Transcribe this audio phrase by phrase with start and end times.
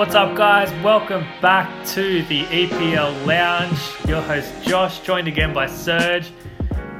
[0.00, 0.72] What's up, guys?
[0.82, 3.78] Welcome back to the EPL Lounge.
[4.08, 6.32] Your host Josh, joined again by Serge.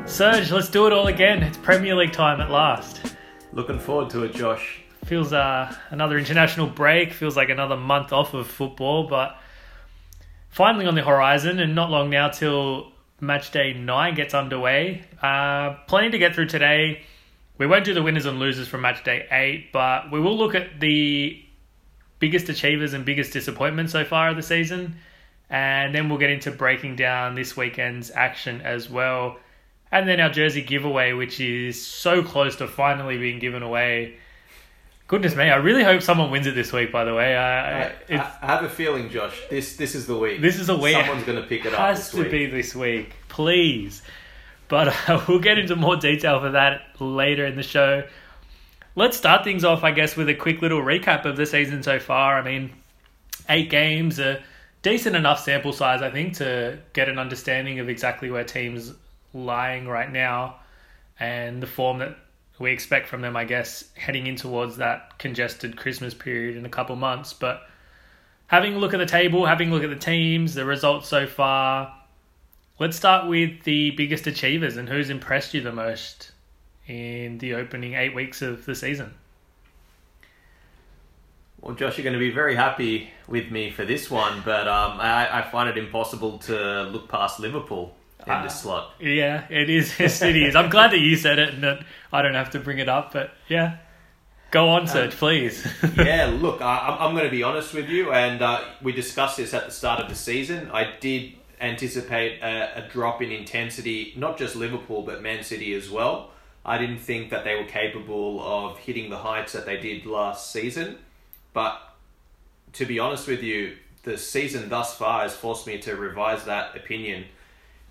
[0.04, 1.42] Serge, let's do it all again.
[1.42, 3.14] It's Premier League time at last.
[3.54, 4.82] Looking forward to it, Josh.
[5.06, 7.14] Feels uh, another international break.
[7.14, 9.38] Feels like another month off of football, but
[10.50, 15.06] finally on the horizon, and not long now till match day nine gets underway.
[15.22, 17.00] Uh, plenty to get through today.
[17.56, 20.54] We won't do the winners and losers from match day eight, but we will look
[20.54, 21.42] at the
[22.20, 24.96] biggest achievers and biggest disappointments so far of the season.
[25.48, 29.38] And then we'll get into breaking down this weekend's action as well.
[29.90, 34.18] And then our jersey giveaway, which is so close to finally being given away.
[35.08, 37.36] Goodness me, I really hope someone wins it this week, by the way.
[37.36, 40.40] I, I, I, have a feeling, Josh, this this is the week.
[40.40, 40.94] This is a week.
[40.94, 41.80] Someone's going to pick it up.
[41.80, 44.02] Has to be this week, please.
[44.68, 48.04] But uh, we'll get into more detail for that later in the show.
[48.96, 52.00] Let's start things off, I guess, with a quick little recap of the season so
[52.00, 52.38] far.
[52.38, 52.72] I mean,
[53.48, 54.42] eight games, a
[54.82, 58.92] decent enough sample size, I think, to get an understanding of exactly where teams
[59.32, 60.56] lying right now
[61.20, 62.16] and the form that
[62.58, 66.68] we expect from them, I guess, heading in towards that congested Christmas period in a
[66.70, 67.32] couple months.
[67.32, 67.62] But
[68.48, 71.26] having a look at the table, having a look at the teams, the results so
[71.26, 71.94] far,
[72.80, 76.32] let's start with the biggest achievers and who's impressed you the most
[76.90, 79.14] in the opening eight weeks of the season?
[81.60, 84.98] Well, Josh, you're going to be very happy with me for this one, but um,
[84.98, 87.94] I, I, find it impossible to look past Liverpool
[88.26, 88.94] in uh, this slot.
[88.98, 89.92] Yeah, it is.
[90.00, 90.56] it is.
[90.56, 93.12] I'm glad that you said it and that I don't have to bring it up,
[93.12, 93.76] but yeah.
[94.50, 95.64] Go on, Serge, um, please.
[95.96, 99.54] yeah, look, I, am going to be honest with you, and uh, we discussed this
[99.54, 100.70] at the start of the season.
[100.72, 105.88] I did anticipate a, a drop in intensity, not just Liverpool, but Man City as
[105.90, 106.30] well.
[106.64, 110.52] I didn't think that they were capable of hitting the heights that they did last
[110.52, 110.98] season.
[111.52, 111.80] But
[112.74, 116.76] to be honest with you, the season thus far has forced me to revise that
[116.76, 117.24] opinion.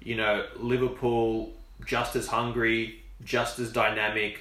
[0.01, 1.51] You know, Liverpool
[1.85, 4.39] just as hungry, just as dynamic,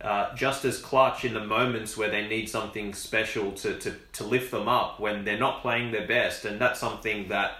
[0.00, 4.24] uh, just as clutch in the moments where they need something special to, to, to
[4.24, 6.44] lift them up when they're not playing their best.
[6.44, 7.52] And that's something that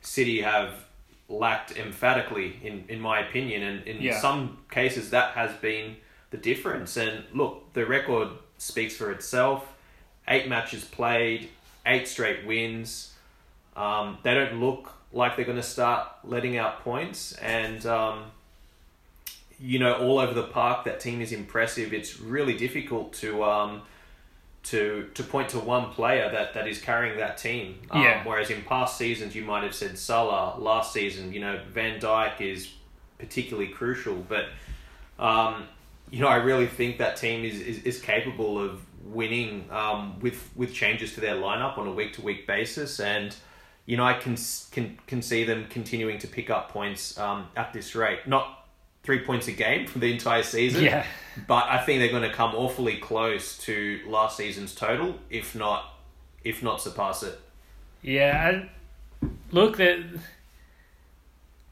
[0.00, 0.85] City have
[1.28, 3.62] lacked emphatically, in, in my opinion.
[3.62, 4.20] And in yeah.
[4.20, 5.96] some cases, that has been
[6.30, 6.96] the difference.
[6.96, 8.28] And look, the record
[8.58, 9.72] speaks for itself.
[10.28, 11.48] Eight matches played,
[11.84, 13.12] eight straight wins.
[13.76, 17.32] Um, they don't look like they're going to start letting out points.
[17.34, 18.24] And, um,
[19.60, 21.92] you know, all over the park, that team is impressive.
[21.92, 23.44] It's really difficult to.
[23.44, 23.82] Um,
[24.66, 27.78] to to point to one player that, that is carrying that team.
[27.90, 28.24] Um, yeah.
[28.24, 30.58] Whereas in past seasons, you might have said Salah.
[30.58, 32.72] Last season, you know, Van Dijk is
[33.18, 34.16] particularly crucial.
[34.28, 34.46] But,
[35.18, 35.68] um,
[36.10, 40.50] you know, I really think that team is, is, is capable of winning um, with
[40.56, 42.98] with changes to their lineup on a week to week basis.
[42.98, 43.34] And,
[43.86, 44.36] you know, I can,
[44.72, 48.26] can, can see them continuing to pick up points um, at this rate.
[48.26, 48.65] Not
[49.06, 50.84] three points a game for the entire season.
[50.84, 51.06] Yeah.
[51.46, 55.94] But I think they're going to come awfully close to last season's total, if not,
[56.44, 57.38] if not surpass it.
[58.02, 58.64] Yeah,
[59.52, 60.04] look, that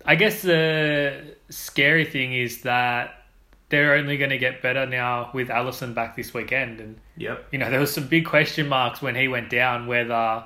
[0.06, 3.25] I guess the scary thing is that
[3.69, 7.47] they're only going to get better now with Alisson back this weekend, and yep.
[7.51, 10.45] you know there was some big question marks when he went down whether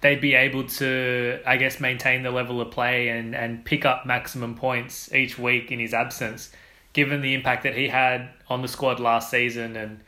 [0.00, 4.06] they'd be able to, I guess, maintain the level of play and, and pick up
[4.06, 6.50] maximum points each week in his absence,
[6.92, 9.76] given the impact that he had on the squad last season.
[9.76, 10.00] And,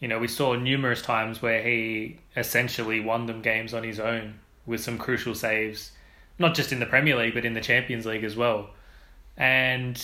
[0.00, 4.40] you know, we saw numerous times where he essentially won them games on his own
[4.66, 5.92] with some crucial saves,
[6.38, 8.70] not just in the Premier League, but in the Champions League as well.
[9.36, 10.00] And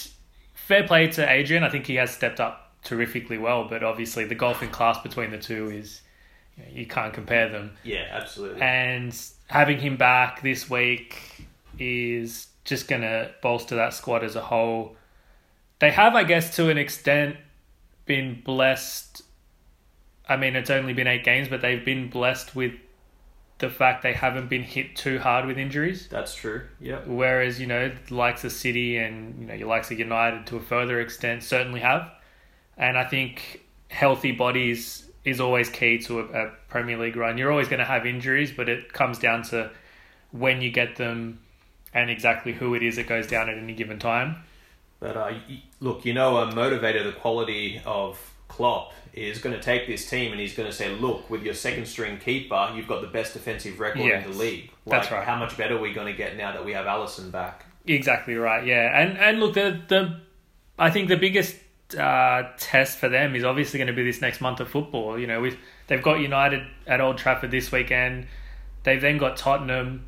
[0.54, 1.64] fair play to Adrian.
[1.64, 5.38] I think he has stepped up terrifically well, but obviously the golfing class between the
[5.38, 6.02] two is
[6.70, 7.76] you can't compare them.
[7.82, 8.62] Yeah, absolutely.
[8.62, 9.16] And
[9.46, 11.46] having him back this week
[11.78, 14.96] is just going to bolster that squad as a whole.
[15.78, 17.36] They have, I guess, to an extent,
[18.06, 19.22] been blessed.
[20.28, 22.72] I mean, it's only been eight games, but they've been blessed with
[23.58, 26.08] the fact they haven't been hit too hard with injuries.
[26.08, 26.62] That's true.
[26.80, 27.00] Yeah.
[27.06, 30.60] Whereas, you know, likes of City and, you know, your likes of United to a
[30.60, 32.10] further extent certainly have.
[32.76, 37.38] And I think healthy bodies is always key to a, a Premier League run.
[37.38, 39.70] You're always going to have injuries, but it comes down to
[40.32, 41.40] when you get them
[41.92, 44.36] and exactly who it is that goes down at any given time.
[45.00, 45.32] But uh,
[45.80, 48.18] look, you know, a motivator, the quality of
[48.48, 51.54] Klopp is going to take this team and he's going to say, look, with your
[51.54, 54.70] second string keeper, you've got the best defensive record yes, in the league.
[54.84, 55.24] Like, that's right.
[55.24, 57.64] How much better are we going to get now that we have Alisson back?
[57.86, 58.64] Exactly right.
[58.64, 60.20] Yeah, and and look, the the
[60.78, 61.56] I think the biggest
[61.98, 65.18] uh, test for them is obviously going to be this next month of football.
[65.18, 65.56] You know, with
[65.90, 68.28] They've got United at Old Trafford this weekend.
[68.84, 70.04] They've then got Tottenham.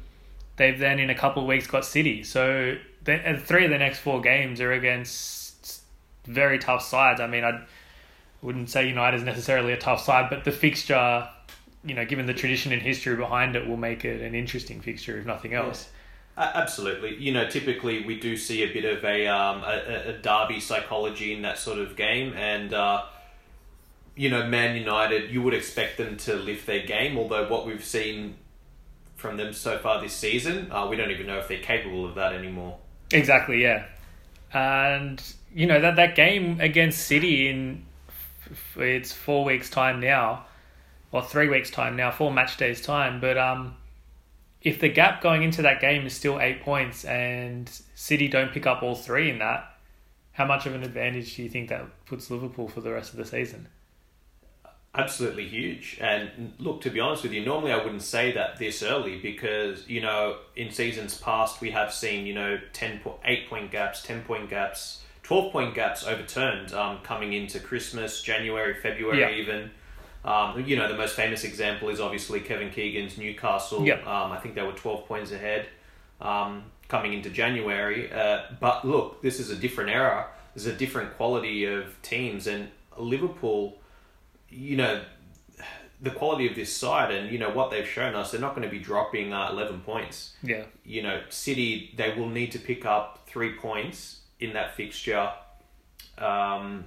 [0.54, 2.22] They've then in a couple of weeks got City.
[2.22, 5.82] So the, three of the next four games are against
[6.24, 7.20] very tough sides.
[7.20, 7.64] I mean, I
[8.42, 11.28] wouldn't say United is necessarily a tough side, but the fixture,
[11.84, 15.18] you know, given the tradition and history behind it, will make it an interesting fixture
[15.18, 15.88] if nothing else.
[16.36, 17.16] Absolutely.
[17.16, 21.34] You know, typically we do see a bit of a um, a, a derby psychology
[21.34, 23.02] in that sort of game, and uh,
[24.16, 27.18] you know, Man United, you would expect them to lift their game.
[27.18, 28.36] Although what we've seen
[29.14, 32.14] from them so far this season, uh, we don't even know if they're capable of
[32.14, 32.78] that anymore.
[33.12, 33.62] Exactly.
[33.62, 33.84] Yeah,
[34.54, 35.22] and
[35.54, 37.84] you know that that game against City in
[38.76, 40.46] it's four weeks time now,
[41.10, 43.76] or three weeks time now, four match days time, but um
[44.62, 48.66] if the gap going into that game is still eight points and City don't pick
[48.66, 49.76] up all three in that,
[50.32, 53.18] how much of an advantage do you think that puts Liverpool for the rest of
[53.18, 53.68] the season?
[54.94, 55.98] Absolutely huge.
[56.00, 59.88] And look, to be honest with you, normally I wouldn't say that this early because,
[59.88, 64.02] you know, in seasons past we have seen, you know, 10 po- 8 point gaps,
[64.02, 69.30] 10 point gaps, 12 point gaps overturned um, coming into Christmas, January, February yeah.
[69.30, 69.70] even.
[70.24, 73.84] Um, you know, the most famous example is obviously Kevin Keegan's Newcastle.
[73.84, 74.06] Yep.
[74.06, 75.66] Um, I think they were 12 points ahead
[76.20, 78.12] um, coming into January.
[78.12, 80.28] Uh, but look, this is a different era.
[80.54, 82.46] There's a different quality of teams.
[82.46, 83.78] And Liverpool,
[84.48, 85.02] you know,
[86.00, 88.68] the quality of this side and, you know, what they've shown us, they're not going
[88.68, 90.34] to be dropping uh, 11 points.
[90.42, 90.64] Yeah.
[90.84, 95.30] You know, City, they will need to pick up three points in that fixture
[96.18, 96.84] um,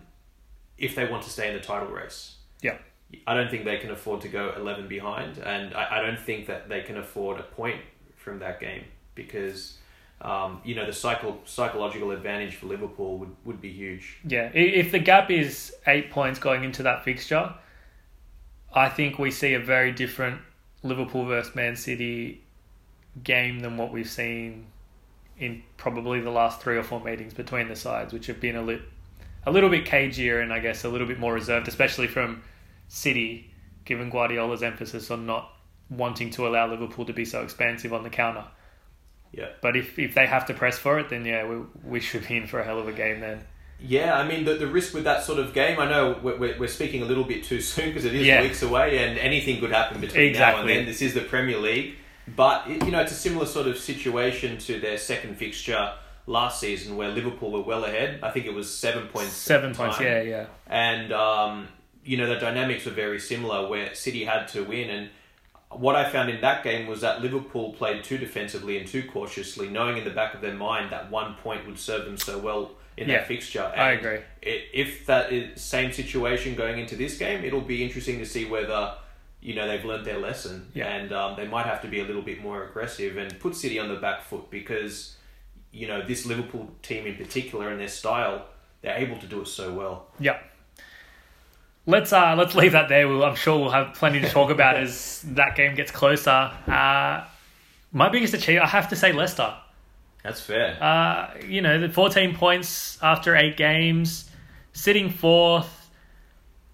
[0.77, 2.35] if they want to stay in the title race.
[2.61, 2.77] Yeah.
[3.27, 6.47] I don't think they can afford to go 11 behind, and I, I don't think
[6.47, 7.81] that they can afford a point
[8.15, 9.77] from that game because,
[10.21, 14.17] um, you know, the psycho, psychological advantage for Liverpool would, would be huge.
[14.25, 17.53] Yeah, if the gap is eight points going into that fixture,
[18.73, 20.41] I think we see a very different
[20.83, 22.41] Liverpool versus Man City
[23.23, 24.65] game than what we've seen
[25.37, 28.61] in probably the last three or four meetings between the sides, which have been a,
[28.61, 28.81] li-
[29.45, 32.41] a little bit cagier and I guess a little bit more reserved, especially from
[32.87, 33.51] City,
[33.85, 35.51] given Guardiola's emphasis on not
[35.89, 38.45] wanting to allow Liverpool to be so expansive on the counter.
[39.31, 39.49] Yeah.
[39.61, 42.37] But if, if they have to press for it, then yeah, we, we should be
[42.37, 43.41] in for a hell of a game then.
[43.79, 46.67] Yeah, I mean, the, the risk with that sort of game, I know we're, we're
[46.67, 48.41] speaking a little bit too soon because it is Yeah.
[48.41, 50.85] weeks away and anything could happen between now and then.
[50.85, 51.95] This is the Premier League.
[52.35, 55.93] But, it- you know, it's a similar sort of situation to their second fixture
[56.25, 58.21] last season where Liverpool were well ahead.
[58.23, 59.33] I think it was seven points.
[59.33, 60.45] Seven points, yeah, yeah.
[60.67, 61.67] and um,
[62.05, 65.09] you know the dynamics were very similar where City had to win and
[65.71, 69.67] what I found in that game was that Liverpool played too defensively and too cautiously
[69.67, 72.71] knowing in the back of their mind that one point would serve them so well
[72.97, 74.19] in Yeah, that fixture I agree.
[74.41, 78.93] if that is same situation going into this game it'll be interesting to see whether
[79.41, 80.87] you know they've learned their lesson Yeah.
[80.95, 83.79] and um, they might have to be a little bit more aggressive and put City
[83.79, 85.17] on the back foot because
[85.71, 88.45] you know this Liverpool team in particular and their style
[88.81, 90.51] they're able to do it so well Yep.
[91.87, 93.07] Let's uh let's leave that there.
[93.07, 96.51] We'll, I'm sure we'll have plenty to talk about as that game gets closer.
[96.67, 97.25] Uh,
[97.91, 99.53] my biggest achievement, I have to say, Leicester.
[100.23, 104.29] that's fair Uh, you know, the 14 points after eight games,
[104.73, 105.89] sitting fourth.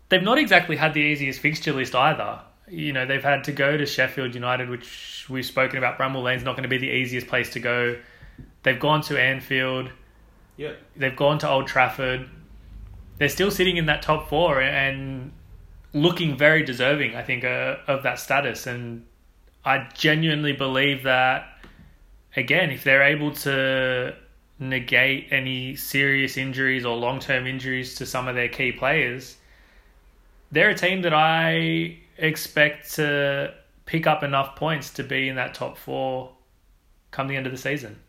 [0.10, 2.39] They've not exactly had the easiest fixture list either.
[2.68, 5.98] You know, they've had to go to Sheffield United, which we've spoken about.
[5.98, 7.98] Bramall Lane's not going to be the easiest place to go.
[8.63, 9.89] They've gone to Anfield.
[10.58, 10.80] Yep.
[10.98, 12.30] They've gone to Old Trafford.
[13.22, 15.32] They're still sitting in that top four and
[15.94, 18.66] looking very deserving, I think, uh, of that status.
[18.66, 19.06] And
[19.63, 21.46] I genuinely believe that,
[22.36, 24.16] again, if they're able to
[24.58, 29.38] negate any serious injuries or long term injuries to some of their key players,
[30.51, 33.54] they're a team that I expect to
[33.86, 36.32] pick up enough points to be in that top four
[37.12, 38.00] come the end of the season.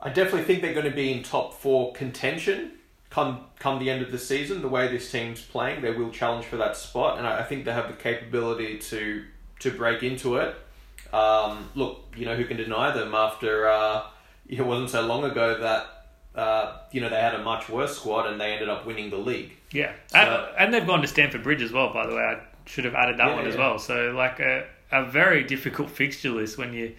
[0.00, 2.72] I definitely think they're going to be in top four contention
[3.16, 4.60] come come the end of the season.
[4.60, 7.64] The way this team's playing, they will challenge for that spot, and I, I think
[7.64, 9.24] they have the capability to
[9.60, 10.54] to break into it.
[11.14, 14.02] Um, look, you know who can deny them after uh,
[14.48, 18.26] it wasn't so long ago that uh, you know they had a much worse squad
[18.26, 19.52] and they ended up winning the league.
[19.72, 21.92] Yeah, So- and, and they've gone to Stamford Bridge as well.
[21.94, 23.78] By the way, I should have added that Yeah, one as well.
[23.78, 26.94] So like a a very difficult fixture list when you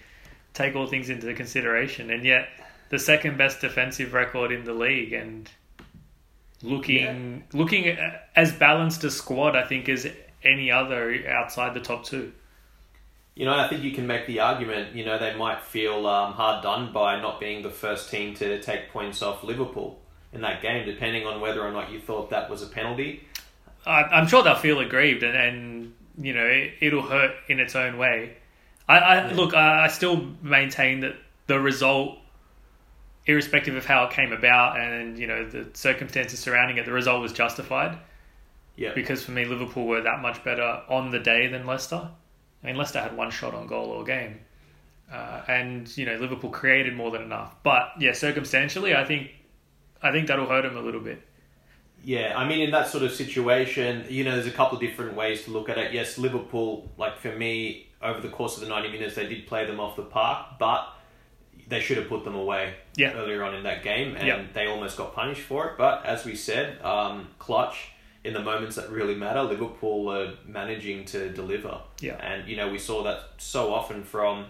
[0.55, 2.49] take all things into consideration, and yet
[2.89, 5.47] the second best defensive record in the league, and
[6.61, 10.07] looking looking at, as balanced a squad, I think as
[10.43, 12.31] any other outside the top two.
[13.35, 14.95] You know, I think you can make the argument.
[14.95, 18.59] You know, they might feel um, hard done by not being the first team to
[18.61, 19.99] take points off Liverpool
[20.33, 23.23] in that game, depending on whether or not you thought that was a penalty.
[23.85, 27.75] I, I'm sure they'll feel aggrieved, and, and you know it, it'll hurt in its
[27.75, 28.37] own way.
[28.89, 29.35] I, I Yeah.
[29.35, 29.53] look.
[29.53, 32.17] I, I still maintain that the result,
[33.27, 37.21] irrespective of how it came about, and you know the circumstances surrounding it, the result
[37.21, 37.97] was justified
[38.75, 38.93] Yeah.
[38.95, 42.09] because for me, Liverpool were that much better on the day than Leicester.
[42.63, 44.39] I mean, Leicester had one shot on goal all game,
[45.11, 47.55] uh, and you know Liverpool created more than enough.
[47.63, 49.31] But yeah, circumstantially, I think
[50.01, 51.21] I think that'll hurt them a little bit.
[52.03, 55.15] Yeah, I mean, in that sort of situation, you know, there's a couple of different
[55.15, 55.91] ways to look at it.
[55.91, 59.65] Yes, Liverpool, like for me, over the course of the 90 minutes, they did play
[59.65, 60.87] them off the park, but
[61.67, 63.13] they should have put them away Yeah.
[63.13, 64.43] earlier on in that game, and Yeah.
[64.53, 65.77] they almost got punished for it.
[65.77, 67.89] But as we said, um, clutch
[68.23, 71.79] in the moments that really matter, Liverpool are managing to deliver.
[71.99, 72.15] Yeah.
[72.21, 74.45] And, you know, we saw that so often from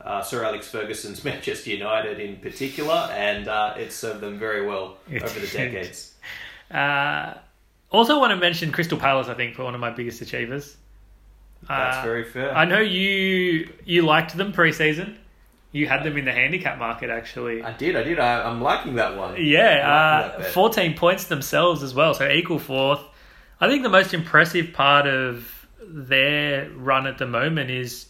[0.00, 4.98] uh, Sir Alex Ferguson's Manchester United in particular, and uh, it served them very well
[5.08, 6.14] over the decades.
[6.70, 7.34] Uh,
[7.90, 9.28] also, want to mention Crystal Palace.
[9.28, 10.76] I think for one of my biggest achievers.
[11.68, 12.54] That's Uh, very fair.
[12.54, 15.16] I know you you liked them pre-season.
[15.74, 17.60] You had them in the handicap market actually.
[17.60, 18.20] I did, I did.
[18.20, 19.34] I, I'm liking that one.
[19.44, 20.52] Yeah, uh, bet.
[20.52, 23.00] 14 points themselves as well, so equal fourth.
[23.60, 28.06] I think the most impressive part of their run at the moment is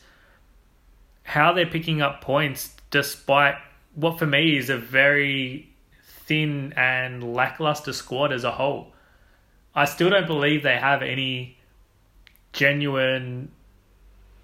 [1.22, 3.54] how they're picking up points despite
[3.94, 5.74] what for me is a very
[6.26, 8.92] thin and lackluster squad as a whole.
[9.74, 11.56] I still don't believe they have any
[12.52, 13.52] genuine,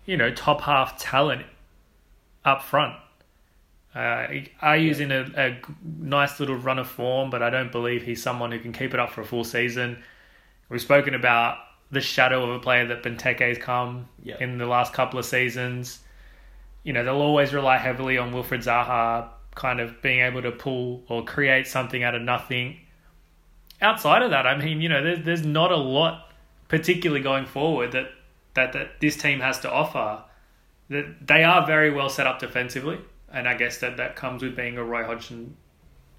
[0.06, 1.44] you know, top half talent
[2.46, 2.96] up front.
[3.94, 4.26] Uh,
[4.62, 8.52] Ayew's in a, a nice little run of form, but I don't believe he's someone
[8.52, 10.02] who can keep it up for a full season.
[10.68, 11.58] We've spoken about
[11.90, 14.36] the shadow of a player that Benteke's come Yeah.
[14.38, 15.98] in the last couple of seasons.
[16.84, 21.02] You know, they'll always rely heavily on Wilfried Zaha kind of being able to pull
[21.08, 22.78] or create something out of nothing.
[23.82, 26.30] Outside of that, I mean, you know, there's, there's not a lot
[26.68, 28.10] particularly going forward that,
[28.54, 30.22] that, that this team has to offer.
[30.90, 33.00] That They are very well set up defensively,
[33.32, 35.56] and I guess that, that comes with being a Roy Hodgson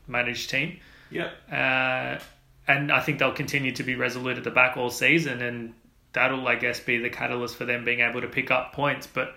[0.07, 0.79] managed team.
[1.09, 1.33] Yep.
[1.51, 2.19] Uh,
[2.67, 5.73] and I think they'll continue to be resolute at the back all season, and
[6.13, 9.07] that'll, I guess, be the catalyst for them being able to pick up points.
[9.07, 9.35] But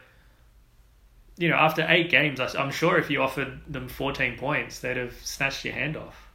[1.36, 5.14] you know, after eight games, I'm sure if you offered them 14 points, they'd have
[5.22, 6.28] snatched your hand off.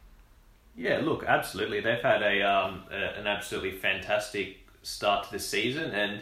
[0.76, 1.80] Yeah, look, absolutely.
[1.80, 6.20] They've had a, um, a an absolutely fantastic start to the season, and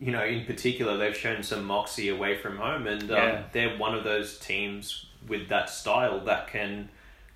[0.00, 3.42] you know, in particular, they've shown some moxie away from home, and um, Yeah.
[3.52, 6.88] they're one of those teams with that style that can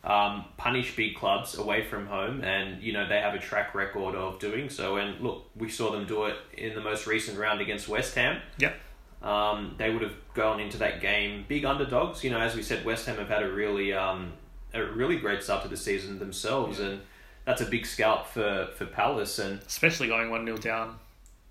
[0.04, 4.14] um, punish big clubs away from home, and you know they have a track record
[4.14, 4.96] of doing so.
[4.96, 8.40] And look, we saw them do it in the most recent round against West Ham.
[8.58, 8.74] Yep.
[9.22, 12.24] Um, they would have gone into that game big underdogs.
[12.24, 14.32] You know, as we said, West Ham have had a really, um,
[14.74, 17.00] a really great start to the season themselves, and
[17.44, 19.38] that's a big scalp for for Palace.
[19.38, 20.98] And Especially going 1 0 down.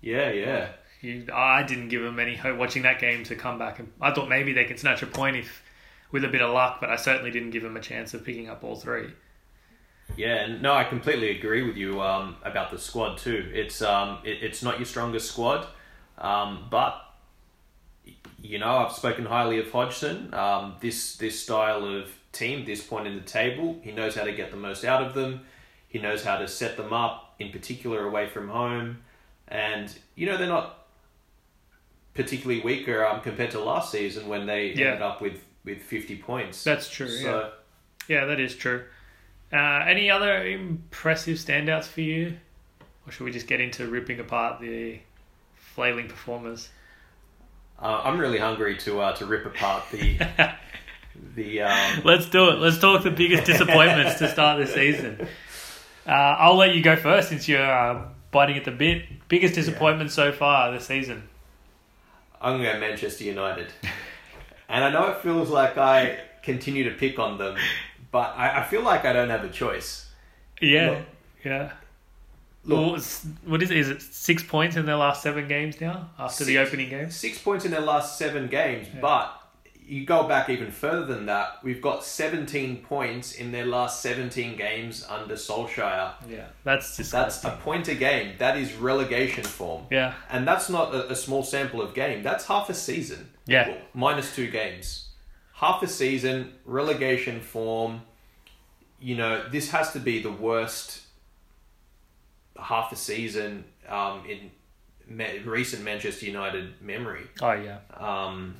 [0.02, 0.68] yeah, yeah,
[1.02, 3.80] You, I didn't give them any hope watching that game to come back.
[3.80, 5.62] And I thought maybe they could snatch a point if
[6.12, 8.48] with a bit of luck, but I certainly didn't give them a chance of picking
[8.48, 9.10] up all three.
[10.16, 10.44] yeah.
[10.44, 13.50] And no, I completely agree with you um, about the squad too.
[13.52, 15.66] It's um, it, it's not your strongest squad,
[16.18, 17.00] um, but
[18.40, 20.32] you know I've spoken highly of Hodgson.
[20.34, 24.32] Um, this this style of team, this point in the table, he knows how to
[24.32, 25.40] get the most out of them.
[25.88, 28.98] He knows how to set them up, in particular away from home,
[29.48, 30.81] and you know they're not
[32.14, 34.86] particularly weaker um, compared to last season when they Yeah.
[34.86, 36.64] ended up with with fifty points.
[36.64, 37.52] That's true, So,
[38.08, 38.84] Yeah, that is true.
[39.52, 42.36] Uh, any other impressive standouts for you?
[43.06, 44.98] Or should we just get into ripping apart the
[45.54, 46.68] flailing performers?
[47.80, 50.18] Uh, I'm really hungry to uh, to rip apart the
[51.36, 52.54] the um, Let's do it.
[52.58, 55.26] Let's talk the biggest disappointments to start the season.
[56.06, 59.04] Uh, I'll let you go first since you're uh, biting at the bit.
[59.28, 61.28] Biggest disappointment so far this season.
[62.42, 63.68] I'm going to go Manchester United,
[64.68, 67.56] and I know it feels like I continue to pick on them,
[68.10, 70.08] but I, I feel like I don't have a choice.
[70.60, 70.98] Yeah, Look-
[71.44, 71.72] yeah.
[72.64, 73.00] Look, Well,
[73.44, 73.76] what is it?
[73.76, 77.10] Is it six points in their last seven games now after the opening game?
[77.10, 79.41] six points in their last seven games, but
[79.92, 81.58] you go back even further than that.
[81.62, 86.14] We've got 17 points in their last 17 games under Solskjaer.
[86.30, 88.36] Yeah, that's That's a point a game.
[88.38, 89.84] That is relegation form.
[89.90, 92.22] yeah, And that's not a, a small sample of game.
[92.22, 93.28] That's half a season.
[93.46, 93.68] Yeah.
[93.68, 95.10] Well, minus two games.
[95.52, 98.00] Half a season, relegation form.
[98.98, 101.02] You know, this has to be the worst
[102.58, 104.50] half a season um, in
[105.06, 107.26] ma- recent Manchester United memory.
[107.42, 107.78] oh yeah.
[107.96, 108.54] Um,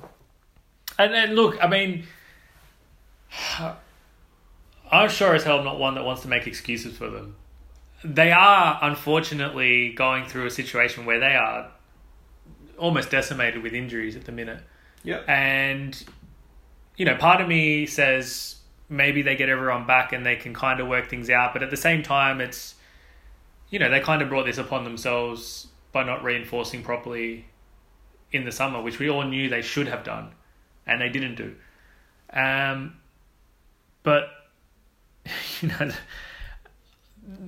[0.97, 2.05] And then look, I mean,
[4.91, 7.35] I'm sure as hell not one that wants to make excuses for them.
[8.03, 11.71] they are unfortunately going through a situation where they are
[12.77, 14.61] almost decimated with injuries at the minute.
[15.03, 15.25] Yep.
[15.27, 16.03] And,
[16.97, 18.55] you know, part of me says
[18.89, 21.53] maybe they get everyone back and they can kind of work things out.
[21.53, 22.75] But at the same time, it's,
[23.69, 27.45] you know, they kind of brought this upon themselves by not reinforcing properly
[28.31, 30.31] in the summer, which we all knew they should have done,
[30.87, 31.55] and they didn't do.
[32.31, 32.95] Um,
[34.03, 34.29] but,
[35.61, 35.91] you know,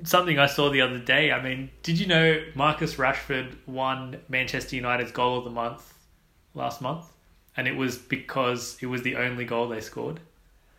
[0.03, 1.31] something I saw the other day.
[1.31, 5.93] I mean, did you know Marcus Rashford won Manchester United's goal of the month
[6.53, 7.05] last month?
[7.57, 10.19] And it was because it was the only goal they scored,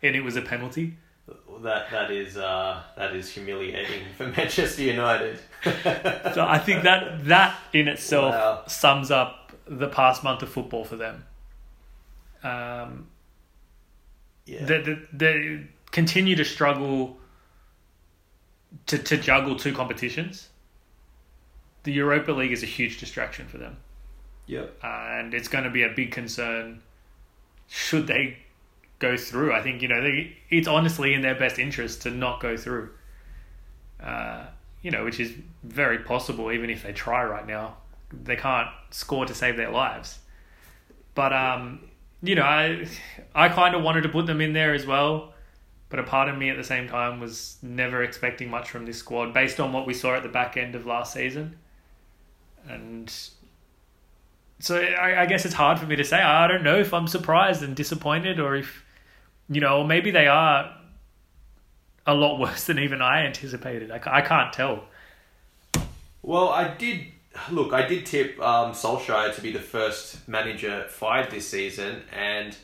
[0.03, 0.95] and it was a penalty.
[1.63, 5.39] That that is uh, that is humiliating for Manchester United.
[5.63, 8.63] so I think that that in itself Wow.
[8.67, 11.25] sums up the past month of football for them.
[12.43, 13.07] Um,
[14.45, 14.65] yeah.
[14.65, 17.17] they, they, they continue to struggle
[18.87, 20.49] to, to juggle two competitions.
[21.83, 23.77] The Europa League is a huge distraction for them,
[24.45, 24.77] yep.
[24.83, 26.81] and it's going to be a big concern
[27.67, 28.37] should they
[28.99, 29.53] go through.
[29.53, 32.89] I think you know they, it's honestly in their best interest to not go through.
[34.01, 34.45] Uh,
[34.81, 37.77] you know, which is very possible, even if they try right now.
[38.11, 40.19] They can't score to save their lives.
[41.15, 41.81] But um,
[42.21, 42.87] you know, I
[43.35, 45.33] I kind of wanted to put them in there as well,
[45.89, 48.97] but a part of me at the same time was never expecting much from this
[48.97, 51.57] squad based on what we saw at the back end of last season,
[52.67, 53.13] and
[54.59, 56.17] so I, I guess it's hard for me to say.
[56.17, 58.83] I don't know if I'm surprised and disappointed, or if
[59.49, 60.75] you know, maybe they are
[62.05, 63.91] a lot worse than even I anticipated.
[63.91, 64.85] I, I can't tell.
[66.23, 67.05] Well, I did
[67.51, 67.73] look.
[67.73, 72.55] I did tip um, Solskjaer to be the first manager fired this season, and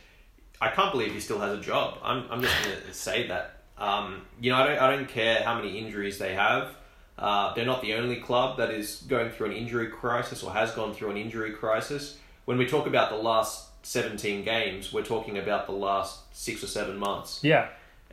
[0.62, 1.98] I can't believe he still has a job.
[2.04, 3.58] I'm, I'm just going to say that.
[3.78, 6.76] Um, you know, I don't, I don't care how many injuries they have.
[7.18, 10.72] Uh, they're not the only club that is going through an injury crisis or has
[10.72, 12.18] gone through an injury crisis.
[12.46, 16.68] When we talk about the last 17 games, we're talking about the last six or
[16.68, 17.70] seven months Yeah,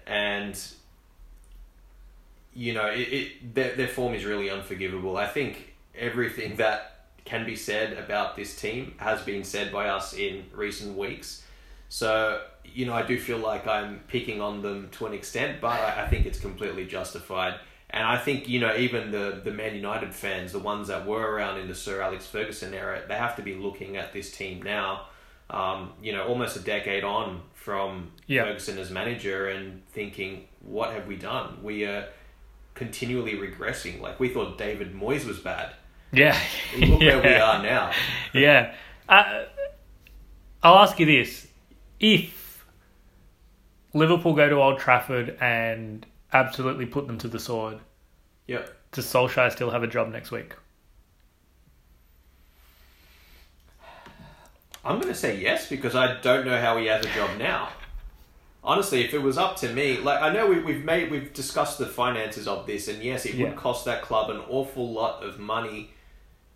[0.07, 0.61] and
[2.53, 5.70] you know it, it their, their form is really unforgivable i think
[6.01, 10.97] everything that can be said about this team has been said by us in recent
[10.97, 11.45] weeks
[11.89, 15.69] so you know i do feel like i'm picking on them to an extent but
[15.69, 17.55] i, I think it's completely justified
[17.91, 21.21] and i think you know even the the man united fans the ones that were
[21.35, 24.63] around in the sir alex ferguson era they have to be looking at this team
[24.63, 25.07] now
[25.51, 28.45] um, you know almost a decade on from Yeah.
[28.45, 31.59] Ferguson as manager and thinking, what have we done?
[31.63, 32.07] We are
[32.75, 34.01] continually regressing.
[34.01, 35.75] Like we thought David Moyes was bad.
[36.13, 36.39] Yeah.
[36.79, 37.93] Look where we are now.
[38.33, 38.75] Yeah.
[39.09, 39.45] Uh,
[40.63, 41.47] I'll ask you this.
[41.99, 42.65] If
[43.95, 47.79] Liverpool go to Old Trafford and absolutely put them to the sword,
[48.47, 48.75] Yep.
[48.93, 50.55] does Solskjaer still have a job next week?
[54.85, 57.69] I'm going to say yes because I don't know how he has a job now.
[58.65, 61.79] Honestly, if it was up to me, like I know we, we've made we've discussed
[61.79, 63.49] the finances of this, and yes, it Yeah.
[63.49, 65.91] would cost that club an awful lot of money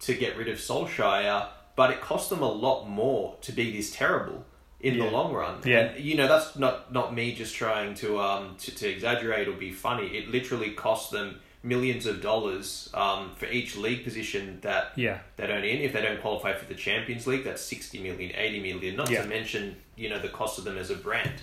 [0.07, 3.90] to get rid of Solskjaer, but it cost them a lot more to be this
[3.95, 4.45] terrible
[4.81, 5.05] in Yeah.
[5.07, 5.61] the long run.
[5.64, 5.79] Yeah.
[5.81, 9.53] And, you know that's not not me just trying to um to, to exaggerate or
[9.53, 10.07] be funny.
[10.19, 15.21] It literally cost them millions of dollars um, for each league position that Yeah.
[15.37, 15.79] they don't in.
[15.81, 19.23] If they don't qualify for the Champions League, that's 60 million, 80 million, not Yeah.
[19.23, 21.40] to mention, you know, the cost of them as a brand.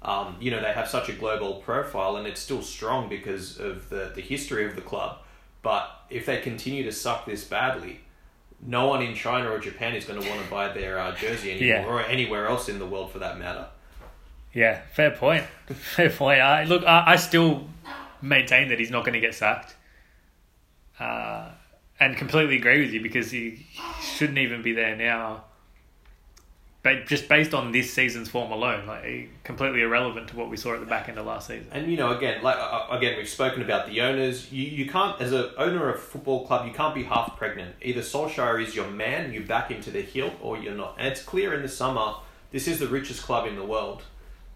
[0.00, 3.90] Um, you know, they have such a global profile and it's still strong because of
[3.90, 5.18] the, the history of the club.
[5.62, 8.00] But if they continue to suck this badly,
[8.64, 11.50] no one in China or Japan is going to want to buy their uh, jersey
[11.52, 11.86] anymore, Yeah.
[11.86, 13.66] or anywhere else in the world for that matter.
[14.52, 15.44] Yeah, fair point.
[15.68, 16.40] Fair point.
[16.40, 16.82] I look.
[16.84, 17.68] I, I still
[18.20, 19.76] maintain that he's not going to get sacked,
[20.98, 21.50] uh,
[22.00, 23.66] and completely agree with you because he
[24.02, 25.44] shouldn't even be there now.
[26.82, 30.72] But just based on this season's form alone, like completely irrelevant to what we saw
[30.72, 31.68] at the back end of last season.
[31.72, 34.50] And you know, again, like uh, again, we've spoken about the owners.
[34.50, 37.74] You you can't, as a owner of a football club, you can't be half pregnant.
[37.82, 40.94] Either Solskjaer is your man, you back him to the hilt, or you're not.
[40.98, 42.14] And it's clear in the summer,
[42.50, 44.02] this is the richest club in the world.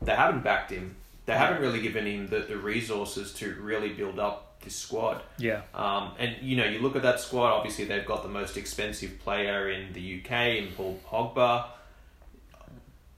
[0.01, 0.97] They haven't backed him.
[1.27, 5.23] They haven't really given him the, the resources to really build up this squad.
[5.39, 7.53] Yeah, Um, and you know, you look at that squad.
[7.53, 11.67] Obviously, they've got the most expensive player in the UK, in Paul Pogba.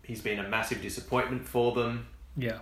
[0.07, 2.07] He's been a massive disappointment for them.
[2.37, 2.59] yeah,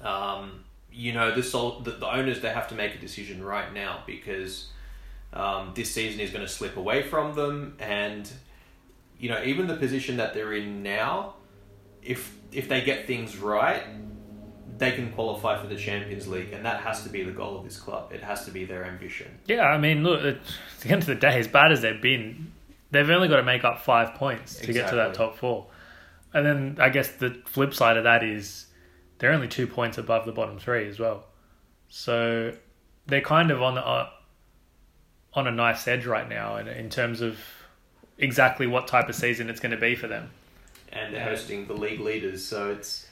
[0.00, 3.72] Um, you know, this all, the, the owners they have to make a decision right
[3.72, 4.68] now because
[5.32, 8.30] um, this season is going to slip away from them, and
[9.18, 11.34] you know, even the position that they're in now,
[12.02, 13.82] if if they get things right,
[14.78, 17.64] they can qualify for the Champions League, and that has to be the goal of
[17.64, 18.12] this club.
[18.12, 19.38] It has to be their ambition.
[19.46, 20.38] Yeah, I mean, look, at
[20.80, 22.52] the end of the day, as bad as they've been,
[22.92, 25.66] they've only got to make up five points to get to that top four.
[26.34, 28.66] And then I guess the flip side of that is
[29.18, 31.24] they're only two points above the bottom three as well.
[31.88, 32.52] So
[33.06, 34.10] they're kind of on the, uh,
[35.34, 37.38] on a nice edge right now in, in terms of
[38.18, 40.30] exactly what type of season it's going to be for them.
[40.92, 43.06] and they're hosting the league leaders, so it's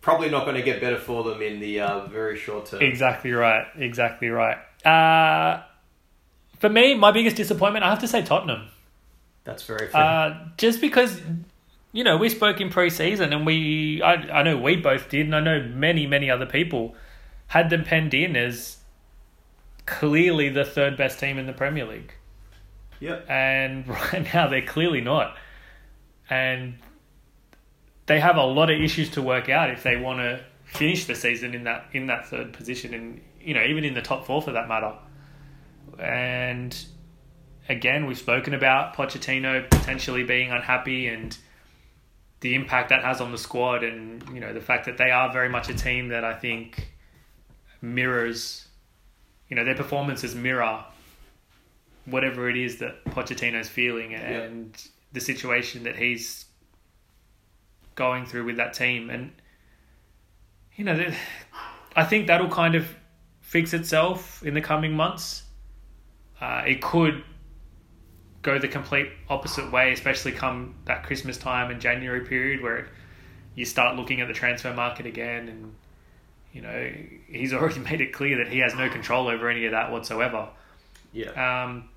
[0.00, 2.80] probably not going to get better for them in the uh, very short term.
[2.82, 3.66] Exactly right.
[3.76, 4.56] Exactly right.
[4.86, 5.62] Uh,
[6.58, 8.68] for me, my biggest disappointment, I have to say Tottenham.
[9.44, 10.00] That's very fair.
[10.00, 11.20] Uh, just because,
[11.92, 15.34] you know, we spoke in pre-season and we, I, I know we both did, and
[15.34, 16.94] I know many, many other people
[17.48, 18.78] had them penned in as
[19.86, 22.14] clearly the third best team in the Premier League.
[23.00, 23.26] yep.
[23.28, 25.36] And right now they're clearly not.
[26.28, 26.78] And
[28.06, 31.16] they have a lot of issues to work out if they want to finish the
[31.16, 34.40] season in that in that third position and you know even in the top four
[34.40, 34.94] for that matter.
[35.98, 36.76] And
[37.68, 41.36] again, we've spoken about Pochettino potentially being unhappy and
[42.40, 45.32] the impact that has on the squad, and you know the fact that they are
[45.32, 46.92] very much a team that I think
[47.82, 48.66] mirrors,
[49.48, 50.84] you know, their performances mirror
[52.06, 54.76] whatever it is that Pochettino's feeling and
[55.12, 56.46] the situation that he's
[57.94, 59.32] going through with that team, and
[60.76, 61.12] you know,
[61.96, 62.88] I think that'll kind of
[63.40, 65.42] fix itself in the coming months.
[66.40, 67.22] Uh, it could
[68.42, 72.88] go the complete opposite way, especially come that Christmas time and January period where
[73.54, 75.74] you start looking at the transfer market again and
[76.52, 76.90] you know
[77.26, 80.48] he's already made it clear that he has no control over any of that whatsoever.
[81.12, 81.64] Yeah.
[81.64, 81.88] Um,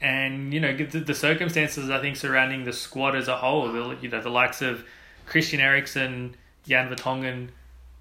[0.00, 3.96] and you know the, the circumstances I think surrounding the squad as a whole, the,
[4.00, 4.84] you know the likes of
[5.26, 6.34] Christian Eriksen,
[6.66, 7.50] Jan Vertonghen,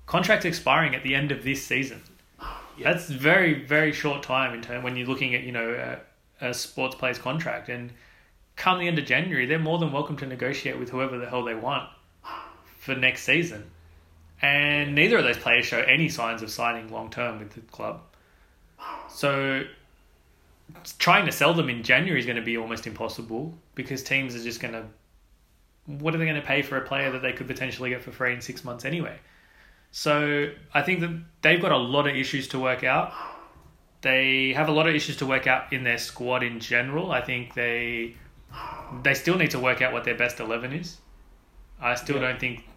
[0.06, 2.02] contracts expiring at the end of this season.
[2.78, 2.94] Yeah.
[2.94, 6.00] That's very very short time in term when you're looking at you know a,
[6.42, 7.92] a sports player's contract and
[8.56, 11.44] come the end of January they're more than welcome to negotiate with whoever the hell
[11.44, 11.90] they want
[12.78, 13.70] for next season.
[14.42, 18.02] And neither of those players show any signs of signing long term with the club.
[19.10, 19.64] So
[20.98, 24.44] trying to sell them in January is going to be almost impossible because teams are
[24.44, 24.86] just going to.
[25.86, 28.12] What are they going to pay for a player that they could potentially get for
[28.12, 29.18] free in six months anyway?
[29.92, 33.12] So I think that they've got a lot of issues to work out.
[34.02, 37.12] They have a lot of issues to work out in their squad in general.
[37.12, 38.16] I think they
[39.04, 40.98] they still need to work out what their best eleven is.
[41.82, 42.30] I still Yeah.
[42.30, 42.68] don't think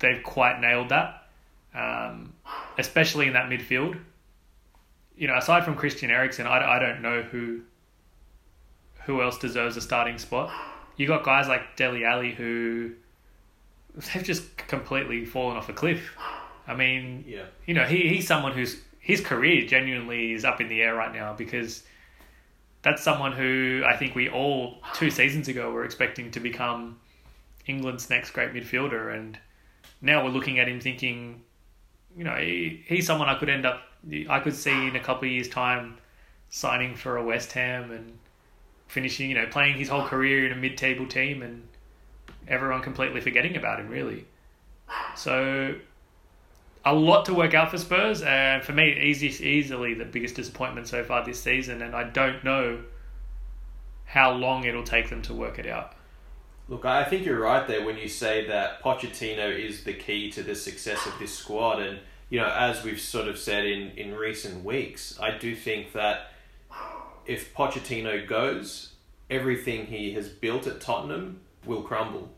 [0.00, 1.26] they've quite nailed that,
[1.74, 2.34] um,
[2.78, 3.98] especially in that midfield
[5.14, 7.60] you know, aside from Christian Eriksen, I, I don't know who
[9.04, 10.50] who else deserves a starting spot.
[10.96, 12.92] You got guys like Dele Alli who
[13.94, 16.16] they've just completely fallen off a cliff.
[16.66, 17.44] I mean, Yeah.
[17.66, 21.12] you know, he, he's someone who's his career genuinely is up in the air right
[21.12, 21.82] now because
[22.82, 27.00] that's someone who I think we all two seasons ago were expecting to become
[27.66, 29.38] England's next great midfielder, and
[30.00, 31.42] now we're looking at him thinking,
[32.16, 33.82] you know, he, he's someone I could end up,
[34.28, 35.98] I could see in a couple of years' time
[36.50, 38.18] signing for a West Ham and
[38.86, 41.66] finishing, you know, playing his whole career in a mid-table team and
[42.46, 44.26] everyone completely forgetting about him, really.
[45.16, 45.74] So,
[46.84, 50.88] a lot to work out for Spurs, and for me, easy, easily the biggest disappointment
[50.88, 52.82] so far this season, and I don't know
[54.04, 55.94] how long it'll take them to work it out.
[56.68, 60.42] Look, I think you're right there when you say that Pochettino is the key to
[60.42, 61.80] the success of this squad.
[61.80, 61.98] And,
[62.30, 66.32] you know, as we've sort of said in, in recent weeks, I do think that
[67.26, 68.92] if Pochettino goes,
[69.28, 72.30] everything he has built at Tottenham will crumble.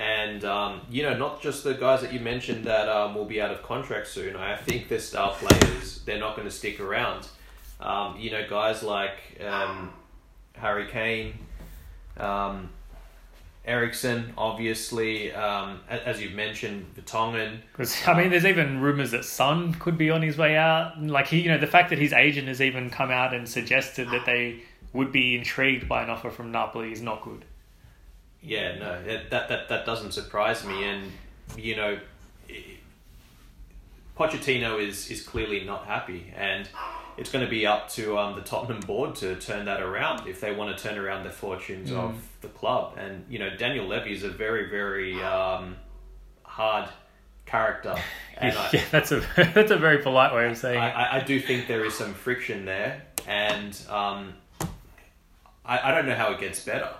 [0.00, 3.38] And, um, you know, not just the guys that you mentioned that um, will be
[3.38, 4.34] out of contract soon.
[4.34, 7.28] I think their star players, they're not going to stick around.
[7.80, 9.92] Um, you know, guys like um,
[10.54, 11.34] Harry Kane,
[12.16, 12.70] um,
[13.66, 17.58] Eriksen, obviously, um, as you've mentioned, Vertonghen.
[18.06, 20.98] I mean, there's even rumors that Son could be on his way out.
[21.02, 24.08] Like he, you know, the fact that his agent has even come out and suggested
[24.12, 24.62] that they
[24.94, 27.44] would be intrigued by an offer from Napoli is not good.
[28.42, 30.84] Yeah, no, that that that, that doesn't surprise me.
[30.84, 31.12] And
[31.56, 31.98] you know,
[32.48, 32.64] i-
[34.18, 36.68] Pochettino is is clearly not happy, and
[37.16, 40.40] it's going to be up to um, the Tottenham board to turn that around if
[40.40, 42.94] they want to turn around the fortunes of the club.
[42.98, 45.76] And you know, Daniel Levy is a very very um,
[46.42, 46.88] hard
[47.46, 47.94] character,
[48.36, 49.20] and I, yeah, that's a
[49.54, 50.94] that's a very polite way of saying I, it.
[50.94, 54.34] I, I do think there is some friction there, and um,
[55.64, 56.90] I, I don't know how it gets better.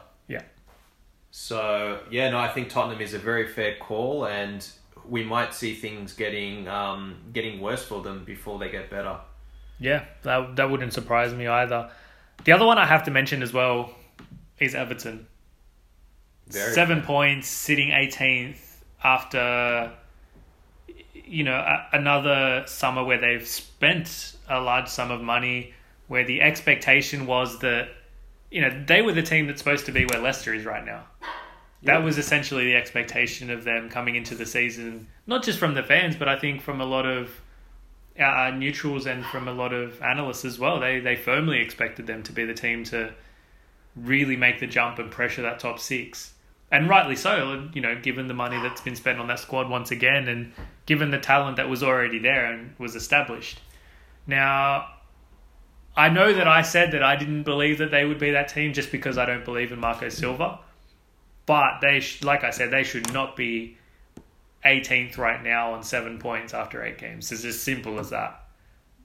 [1.31, 4.67] So yeah, no, I think Tottenham is a very fair call, and
[5.09, 9.19] we might see things getting um, getting worse for them before they get better.
[9.79, 11.91] Yeah, that that wouldn't surprise me either.
[12.45, 13.93] The other one I have to mention as well
[14.59, 15.27] is Everton.
[16.49, 18.59] Very Seven points, sitting 18th
[19.05, 19.93] after
[21.15, 25.75] you know a, another summer where they've spent a large sum of money,
[26.09, 27.89] where the expectation was that
[28.51, 31.05] you know they were the team that's supposed to be where Leicester is right now.
[31.83, 32.05] That Yeah.
[32.05, 36.15] was essentially the expectation of them coming into the season, not just from the fans,
[36.17, 37.41] but I think from a lot of
[38.19, 40.79] uh, neutrals and from a lot of analysts as well.
[40.81, 43.15] They they firmly expected them to be the team to
[43.97, 46.35] really make the jump and pressure that top six,
[46.71, 47.69] and rightly so.
[47.73, 50.53] You know, given the money that's been spent on that squad once again, and
[50.87, 53.61] given the talent that was already there and was established.
[54.27, 54.87] Now,
[55.97, 58.73] I know that I said that I didn't believe that they would be that team
[58.73, 60.61] just because I don't believe in Marco Silva,
[61.47, 63.77] but they, sh- like I said, they should not be
[64.65, 67.33] 18th right now on seven points after eight games.
[67.33, 68.45] It's as simple as that.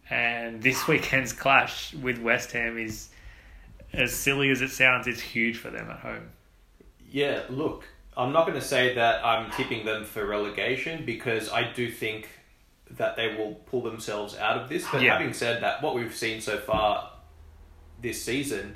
[0.09, 3.09] And this weekend's clash with West Ham is,
[3.93, 6.29] as silly as it sounds, it's huge for them at home.
[7.11, 7.85] Yeah, look,
[8.17, 12.29] I'm not going to say that I'm tipping them for relegation because I do think
[12.91, 14.85] that they will pull themselves out of this.
[14.91, 15.13] But Yeah.
[15.17, 17.11] having said that, what we've seen so far
[18.01, 18.75] this season,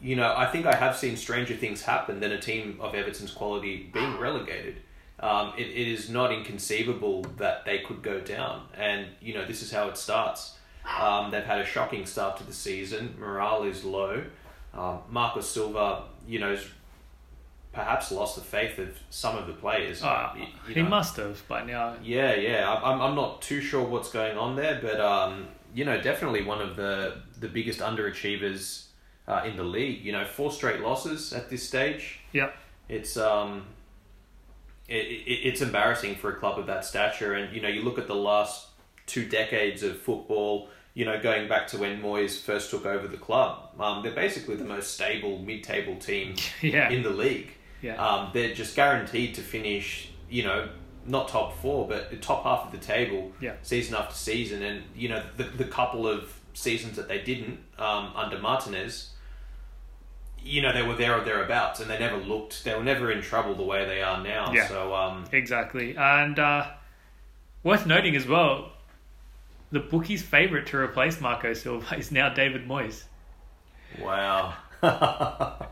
[0.00, 3.32] you know, I think I have seen stranger things happen than a team of Everton's
[3.32, 4.76] quality being relegated.
[5.18, 8.68] Um, it, it is not inconceivable that they could go down.
[8.76, 10.58] And, you know, this is how it starts.
[11.00, 13.16] Um, they've had a shocking start to the season.
[13.18, 14.22] Morale is low.
[14.74, 16.64] Um, Marco Silva, you know, has
[17.76, 20.02] perhaps lost the faith of some of the players.
[20.02, 20.88] Uh, You- you he know.
[20.88, 21.94] must have by now.
[22.02, 22.68] Yeah, yeah.
[22.72, 26.42] I'm- I'm, I'm not too sure what's going on there, but um, you know, definitely
[26.42, 28.86] one of the the biggest underachievers
[29.28, 30.04] uh, in the league.
[30.04, 32.20] You know, four straight losses at this stage.
[32.32, 32.56] Yep.
[32.88, 33.66] It's um,
[34.88, 37.98] it, it, it's embarrassing for a club of that stature, and you know, you look
[37.98, 38.68] at the last
[39.06, 40.68] two decades of football.
[40.94, 44.56] You know, going back to when Moyes first took over the club, um, they're basically
[44.56, 46.88] the most stable mid-table team Yeah.
[46.88, 47.50] in the league.
[47.86, 47.96] Yeah.
[48.04, 50.68] Um, they're just guaranteed to finish, you know,
[51.06, 53.54] not top four, but the top half of the table Yeah.
[53.62, 54.62] season after season.
[54.62, 59.10] And, you know, the, the couple of seasons that they didn't um, under Martinez,
[60.42, 63.20] you know, they were there or thereabouts and they never looked, they were never in
[63.22, 64.52] trouble the way they are now.
[64.52, 64.66] Yeah.
[64.68, 65.96] So, um, Exactly.
[65.96, 66.68] And uh,
[67.62, 68.72] worth noting as well,
[69.70, 73.04] the bookie's favourite to replace Marco Silva is now David Moyes.
[74.00, 74.54] wow.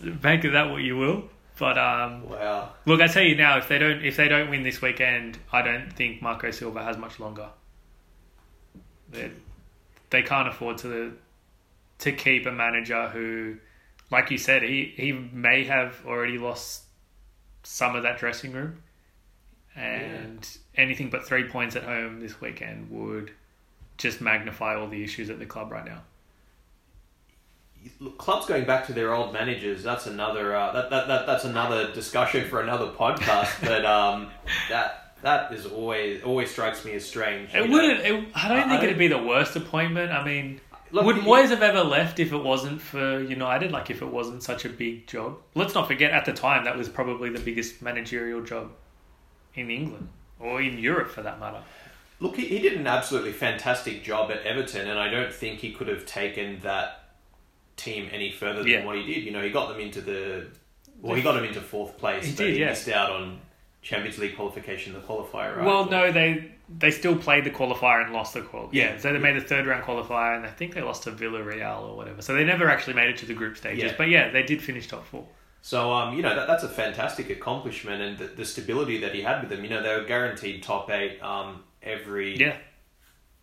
[0.00, 1.24] Make of that what you will.
[1.58, 2.70] But um, wow.
[2.86, 5.60] look, I tell you now, if they don't if they don't win this weekend, I
[5.60, 7.48] don't think Marco Silva has much longer.
[9.10, 9.30] They
[10.08, 11.16] they can't afford to
[11.98, 13.56] to keep a manager who,
[14.10, 16.84] like you said, he, he may have already lost
[17.62, 18.82] some of that dressing room,
[19.76, 23.32] and anything but three points at home this weekend would
[23.98, 26.00] just magnify all the issues at the club right now.
[27.98, 31.44] Look, clubs going back to their old managers that's another uh, that, that, that that's
[31.44, 34.28] another discussion for another podcast but um,
[34.68, 38.00] that that is always always strikes me as strange It wouldn't.
[38.00, 40.12] It, I don't I- think I- it'd be the worst appointment.
[40.12, 40.60] I mean,
[40.92, 43.70] Look, would Moyes have ever left if it wasn't for United?
[43.70, 45.36] Like, if it wasn't such a big job?
[45.54, 48.72] Let's not forget, at the time, that was probably the biggest managerial job
[49.54, 50.08] in England
[50.40, 51.60] or in Europe, for that matter.
[52.18, 55.70] Look, he, he did an absolutely fantastic job at Everton, and I don't think he
[55.72, 56.99] could have taken that
[57.80, 58.84] team any further than Yeah.
[58.84, 59.24] what he did.
[59.24, 60.46] You know, he got them into the
[61.00, 62.66] well, he got them into fourth place, He but did, he yeah.
[62.70, 63.40] missed out on
[63.82, 65.56] Champions League qualification, the qualifier.
[65.56, 65.64] Right?
[65.66, 68.68] Well, no, they they still played the qualifier and lost the qual.
[68.72, 71.82] Yeah, so they made the third round qualifier, and I think they lost to Villarreal
[71.88, 72.20] or whatever.
[72.22, 73.82] So they never actually made it to the group stages.
[73.84, 73.94] Yeah.
[73.96, 75.26] But yeah, they did finish top four.
[75.62, 79.20] So, um, you know, that, that's a fantastic accomplishment, and the, the stability that he
[79.22, 79.62] had with them.
[79.64, 82.56] You know, they were guaranteed top eight um, every Yeah,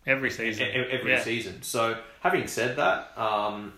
[0.06, 0.66] every season.
[0.68, 1.20] e- every yeah.
[1.22, 1.62] season.
[1.62, 3.74] So, having said that, um,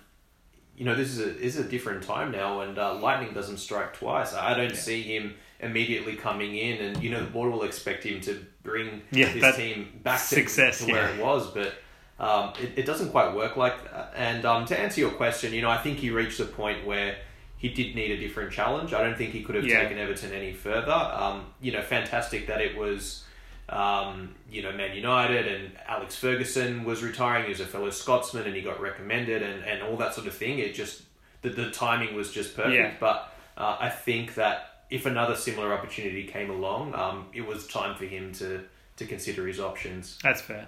[0.81, 3.59] you know, this is a this is a different time now, and uh, lightning doesn't
[3.59, 4.33] strike twice.
[4.35, 4.77] I don't Yeah.
[4.89, 9.03] see him immediately coming in, and you know, the board will expect him to bring
[9.11, 11.15] Yeah, this team back to, success, to where yeah.
[11.17, 11.75] it was, but.
[12.19, 14.13] Um, it, it doesn't quite work like that.
[14.15, 17.17] And um, to answer your question, you know, I think he reached a point where
[17.57, 18.93] he did need a different challenge.
[18.93, 19.81] I don't think he could have Yeah.
[19.81, 20.93] taken Everton any further.
[20.93, 23.25] Um, you know, fantastic that it was,
[23.71, 27.45] um, you know, Man United and Alex Ferguson was retiring.
[27.45, 30.35] He was a fellow Scotsman and he got recommended and, and all that sort of
[30.35, 30.59] thing.
[30.59, 31.03] It just,
[31.43, 32.75] the, the timing was just perfect.
[32.75, 32.95] Yeah.
[33.01, 37.97] But uh, I think that if another similar opportunity came along, um, it was time
[37.97, 38.63] for him to,
[38.97, 40.19] to consider his options.
[40.23, 40.67] That's fair.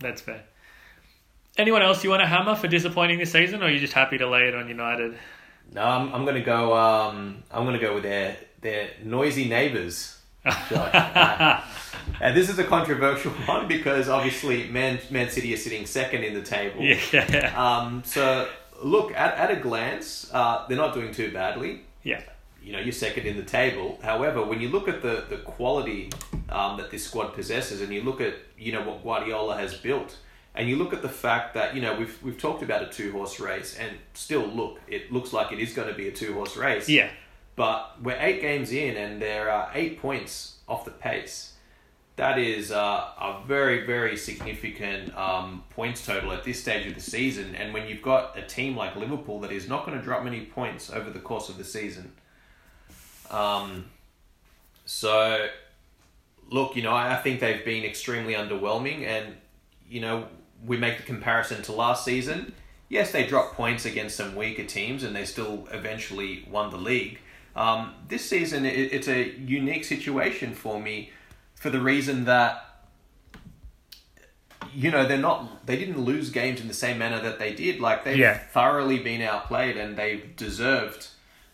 [0.00, 0.42] That's fair.
[1.56, 4.18] Anyone else you want to hammer for disappointing this season, or are you just happy
[4.18, 5.18] to lay it on United?
[5.72, 6.76] No, I'm, I'm gonna go.
[6.76, 10.19] Um, I'm gonna go with their their noisy neighbours,
[12.20, 16.34] and this is a controversial one because obviously Man Man City is sitting second in
[16.34, 16.80] the table.
[16.82, 17.52] Yeah.
[17.56, 18.48] Um, so
[18.82, 21.82] look at at a glance, uh, they're not doing too badly.
[22.02, 22.22] Yeah.
[22.62, 23.98] You know, you're second in the table.
[24.02, 26.10] However, when you look at the the quality
[26.48, 30.16] um, that this squad possesses, and you look at you know what Guardiola has built,
[30.54, 33.12] and you look at the fact that you know we've we've talked about a two
[33.12, 36.34] horse race, and still look, it looks like it is going to be a two
[36.34, 36.88] horse race.
[36.88, 37.10] Yeah.
[37.60, 41.52] But we're eight games in, and there are eight points off the pace.
[42.16, 42.78] That is uh,
[43.20, 47.54] a very, very significant um, points total at this stage of the season.
[47.54, 50.46] And when you've got a team like Liverpool that is not going to drop many
[50.46, 52.12] points over the course of the season.
[53.30, 53.90] Um,
[54.86, 55.46] so,
[56.48, 59.04] look, you know, I I think they've been extremely underwhelming.
[59.04, 59.36] And,
[59.86, 60.28] you know,
[60.64, 62.54] we make the comparison to last season.
[62.88, 67.18] Yes, they dropped points against some weaker teams and they still eventually won the league.
[67.56, 71.10] Um, this season, it, it's a unique situation for me
[71.54, 72.66] for the reason that
[74.74, 77.80] you know they're not they didn't lose games in the same manner that they did
[77.80, 78.38] like they've Yeah.
[78.38, 81.08] thoroughly been outplayed and they've deserved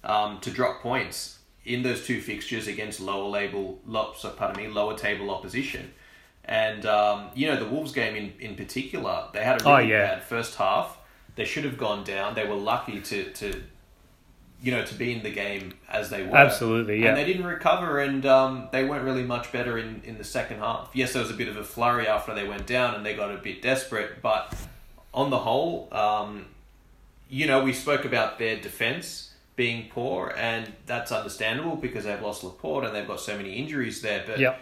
[0.05, 4.69] um, to drop points in those two fixtures against lower label lo, so, pardon me
[4.69, 5.93] lower table opposition
[6.45, 9.91] and um, you know the Wolves game in, in particular they had a Oh, really
[9.91, 10.15] yeah.
[10.17, 10.99] bad first half
[11.37, 13.63] they should have gone down they were lucky to, to
[14.63, 17.09] you know to be in the game as they were Absolutely, yeah.
[17.09, 20.59] and they didn't recover, and um, they weren't really much better in, in the second
[20.59, 20.91] half.
[20.95, 23.31] Yes, there was a bit of a flurry after they went down, and they got
[23.31, 24.23] a bit desperate.
[24.23, 24.55] But
[25.13, 26.47] on the whole, um,
[27.29, 32.45] you know, we spoke about their defense being poor, and that's understandable because they've lost
[32.45, 34.23] Laporte and they've got so many injuries there.
[34.27, 34.61] But Yep.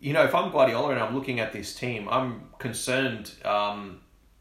[0.00, 4.00] you know, if I'm Guardiola and I'm looking at this team, I'm concerned um,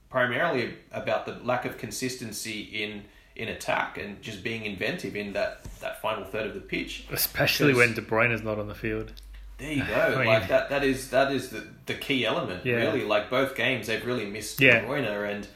[0.10, 5.64] primarily about the lack of consistency in in attack and just being inventive in that,
[5.82, 7.06] that final third of the pitch.
[7.12, 9.12] Especially Because- when De Bruyne is not on the field.
[9.58, 9.94] There you go.
[9.94, 10.70] I mean- like that.
[10.70, 12.66] That is that is the, the key element.
[12.66, 12.76] Yeah.
[12.76, 14.80] Really, like both games, they've really missed Yeah.
[14.82, 15.48] De Bruyne, and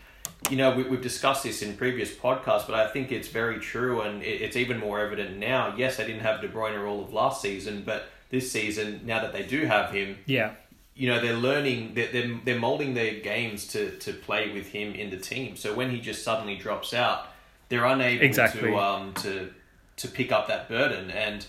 [0.49, 4.01] you know we, we've discussed this in previous podcasts, but I think it's very true,
[4.01, 5.73] and it, it's even more evident now.
[5.77, 9.33] Yes, they didn't have De Bruyne all of last season, but this season, now that
[9.33, 10.51] they do have him, Yeah.
[10.95, 14.93] you know they're learning, they're they're, they're molding their games to to play with him
[14.93, 15.55] in the team.
[15.55, 17.27] So when he just suddenly drops out,
[17.69, 18.69] they're unable Exactly.
[18.71, 19.49] to um to
[19.97, 21.45] to pick up that burden and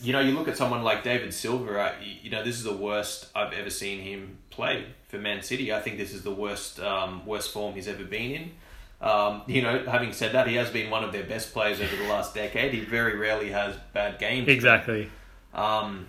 [0.00, 1.78] you know, you look at someone like David Silva.
[1.78, 5.72] Uh, you, know, this is the worst I've ever seen him play for Man City.
[5.72, 8.50] I think this is the worst, um, worst form he's ever been in.
[9.00, 11.94] Um, you know, having said that, he has been one of their best players over
[11.94, 12.74] the last decade.
[12.74, 14.48] He very rarely has bad games.
[14.48, 15.08] Exactly.
[15.54, 16.06] Um,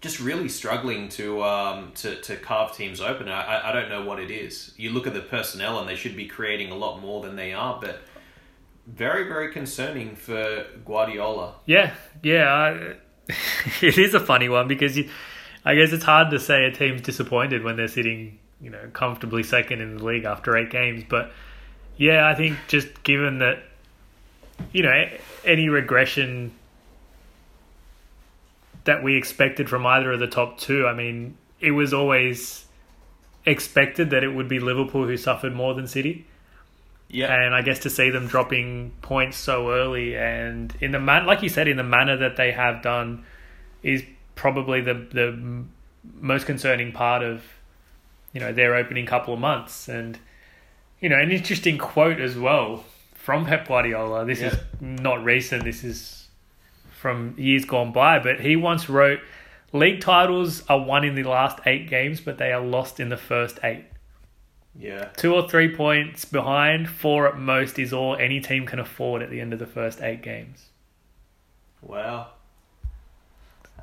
[0.00, 3.28] just really struggling to um, to to carve teams open.
[3.28, 4.72] I- I don't know what it is.
[4.78, 7.52] You look at the personnel, and they should be creating a lot more than they
[7.52, 8.00] are, but.
[8.86, 11.54] Very, very concerning for Guardiola.
[11.66, 12.52] Yeah, yeah.
[12.52, 12.96] I,
[13.80, 15.08] it is a funny one because you,
[15.64, 19.44] I guess it's hard to say a team's disappointed when they're sitting, you know, comfortably
[19.44, 21.04] second in the league after eight games.
[21.08, 21.32] But
[21.96, 23.62] yeah, I think just given that,
[24.72, 25.08] you know,
[25.44, 26.52] any regression
[28.84, 32.66] that we expected from either of the top two, I mean, it was always
[33.46, 36.26] expected that it would be Liverpool who suffered more than City
[37.12, 41.26] Yeah, and I guess to see them dropping points so early and in the man,
[41.26, 43.24] like you said, in the manner that they have done,
[43.82, 44.02] is
[44.34, 45.64] probably the the
[46.20, 47.42] most concerning part of
[48.32, 49.88] you know their opening couple of months.
[49.88, 50.18] And
[51.00, 54.24] you know, an interesting quote as well from Pep Guardiola.
[54.24, 55.64] This is not recent.
[55.64, 56.28] This is
[56.98, 59.20] from years gone by, but he once wrote.
[59.74, 63.16] League titles are won in the last eight games, but they are lost in the
[63.16, 63.84] first eight
[64.78, 65.06] yeah.
[65.16, 69.30] two or three points behind, four at most is all any team can afford at
[69.30, 70.66] the end of the first eight games.
[71.80, 72.28] Wow.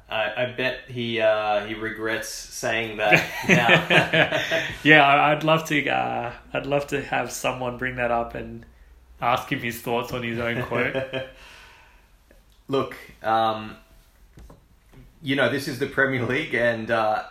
[0.10, 4.70] I, I bet he uh, he regrets saying that now.
[4.84, 5.88] yeah, I'd love to.
[5.88, 8.66] Uh, I'd love to have someone bring that up and
[9.22, 10.96] ask him his thoughts on his own quote.
[12.68, 13.78] Look, um,
[15.22, 17.24] you know this is the Premier League, and uh,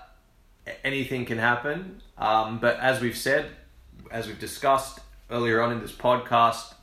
[0.85, 2.01] anything can happen.
[2.17, 3.51] Um, but as we've said,
[4.11, 5.01] as we've discussed
[5.31, 6.75] earlier on in this podcast,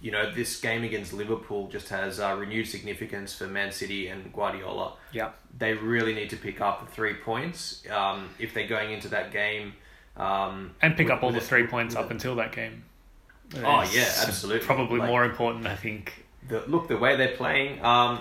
[0.00, 4.32] you know this game against Liverpool just has uh, renewed significance for Man City and
[4.32, 4.94] Guardiola.
[5.12, 9.08] yeah, they really need to pick up the three points um, if they're going into
[9.08, 9.74] that game.
[10.16, 12.84] Um, and pick with- up all the three points up until that game.
[13.56, 14.64] Oh, yeah, absolutely.
[14.66, 16.24] Probably Like- more important, I think.
[16.48, 17.84] the look the way they're playing.
[17.84, 18.20] Um,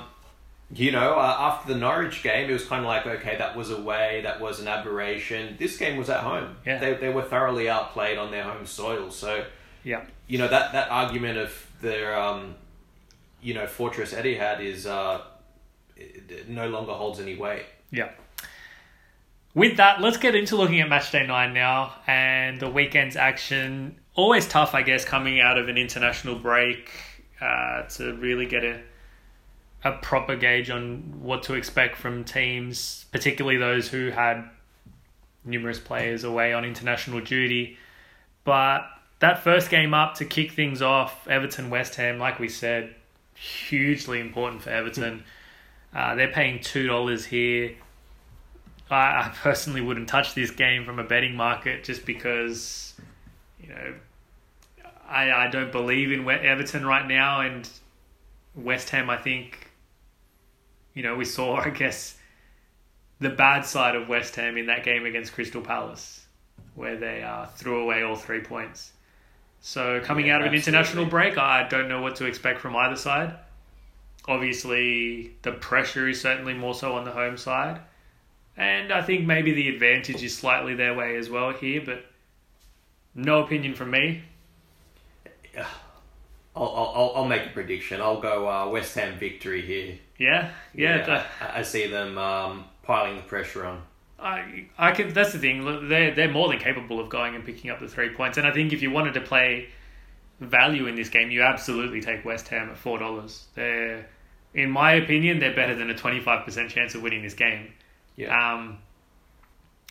[0.74, 3.72] you know, uh, after the Norwich game, it was kind of like okay, that was
[3.72, 5.56] away, that was an aberration.
[5.58, 6.58] This game was at home.
[6.66, 6.80] Yeah.
[6.80, 9.10] They they were thoroughly outplayed on their home soil.
[9.10, 9.46] So
[9.84, 12.56] Yeah, you know that that argument of their um,
[13.42, 15.22] you know fortress Etihad is uh,
[16.48, 17.66] no longer holds any weight.
[17.92, 18.12] Yeah.
[19.56, 24.00] With that, let's get into looking at match day nine now and the weekend's action.
[24.14, 26.92] Always tough, I guess, coming out of an international break
[27.42, 28.82] uh, to really get a
[29.84, 34.50] a proper gauge on what to expect from teams, particularly those who had
[35.46, 37.78] numerous players away on international duty.
[38.44, 38.82] But
[39.20, 42.94] that first game up to kick things off, Everton West Ham, like we said,
[43.36, 45.24] hugely important for Everton.
[45.96, 47.76] Uh, they're paying two dollars here.
[48.90, 52.94] I, I personally wouldn't touch this game from a betting market just because,
[53.62, 53.94] you know,
[55.08, 57.68] I I don't believe in Everton right now, and
[58.56, 59.10] West Ham.
[59.10, 59.69] I think,
[60.94, 62.18] you know, we saw I guess
[63.20, 66.26] the bad side of West Ham in that game against Crystal Palace,
[66.76, 68.94] where they uh, threw away all three points.
[69.62, 70.56] So coming Yeah, out of an absolutely.
[70.56, 73.36] international break, I don't know what to expect from either side.
[74.28, 77.82] Obviously, the pressure is certainly more so on the home side.
[78.58, 82.06] And I think maybe the advantage is slightly their way as well here, but
[83.16, 84.24] no opinion from me.
[86.56, 88.02] I'll, I'll, I'll- I'll make a prediction.
[88.02, 89.98] I'll go uh, West Ham victory here.
[90.20, 91.06] Yeah, yeah.
[91.06, 93.82] the- I, I see them um, piling the pressure on.
[94.20, 95.14] I, I can.
[95.14, 95.64] That's the thing.
[95.64, 98.38] look, They're they're more than capable of going and picking up the three points.
[98.38, 99.70] And I think if you wanted to play
[100.42, 103.46] value in this game, you absolutely take West Ham at four dollars.
[103.56, 104.06] They're,
[104.54, 107.72] in my opinion, they're better than a twenty five percent chance of winning this game.
[108.18, 108.36] Yeah.
[108.56, 108.80] Um,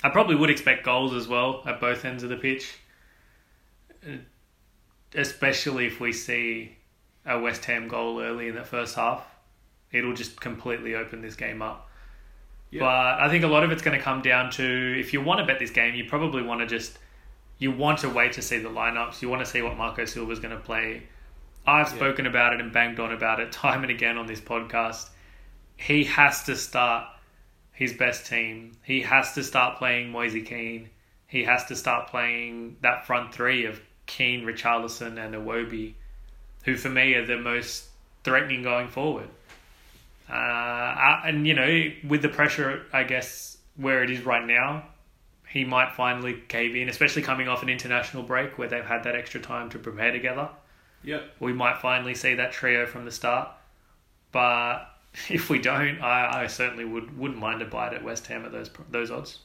[0.05, 2.70] I probably would expect goals as well at both ends of the pitch,
[5.14, 6.76] especially if we see
[7.26, 9.24] a West Ham goal early in the first half.
[9.93, 11.89] It'll just completely open this game up.
[12.70, 12.80] Yeah.
[12.80, 15.41] But I think a lot of it's going to come down to if you want
[15.41, 16.99] to bet this game, you probably want to just
[17.59, 19.22] you want to wait to see the lineups.
[19.22, 21.03] You want to see what Marco Silva is going to play.
[21.66, 21.95] I've Yeah.
[21.97, 25.09] spoken about it and banged on about it time and again on this podcast.
[25.76, 27.07] He has to start
[27.72, 28.76] his best team.
[28.82, 30.91] He has to start playing Moise Kean.
[31.26, 35.95] He has to start playing that front three of Kean, Richarlison, and Iwobi,
[36.64, 37.86] who for me are the most
[38.24, 39.28] threatening going forward.
[40.31, 44.85] Uh, uh, and you know, with the pressure, I guess where it is right now,
[45.49, 49.14] he might finally cave in, especially coming off an international break where they've had that
[49.14, 50.51] extra time to prepare together.
[51.05, 51.37] Yep.
[51.41, 53.49] We might finally see that trio from the start.
[54.33, 54.87] But
[55.29, 58.53] if we don't, I, I certainly would wouldn't mind a bite at West Ham at
[58.53, 59.39] those those odds.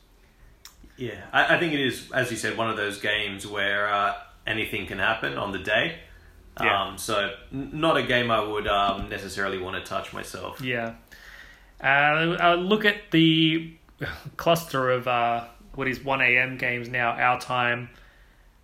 [0.98, 4.14] Yeah, I, I think it is, as you said, one of those games where uh,
[4.46, 6.00] anything can happen on the day.
[6.62, 6.84] Yeah.
[6.84, 10.62] Um, so, n- not a game I would um, necessarily want to touch myself.
[10.62, 10.95] Yeah.
[11.84, 13.74] Uh, uh, look at the
[14.38, 15.45] cluster of uh,
[15.76, 16.58] what is 1 a.m.
[16.58, 17.89] games now, our time.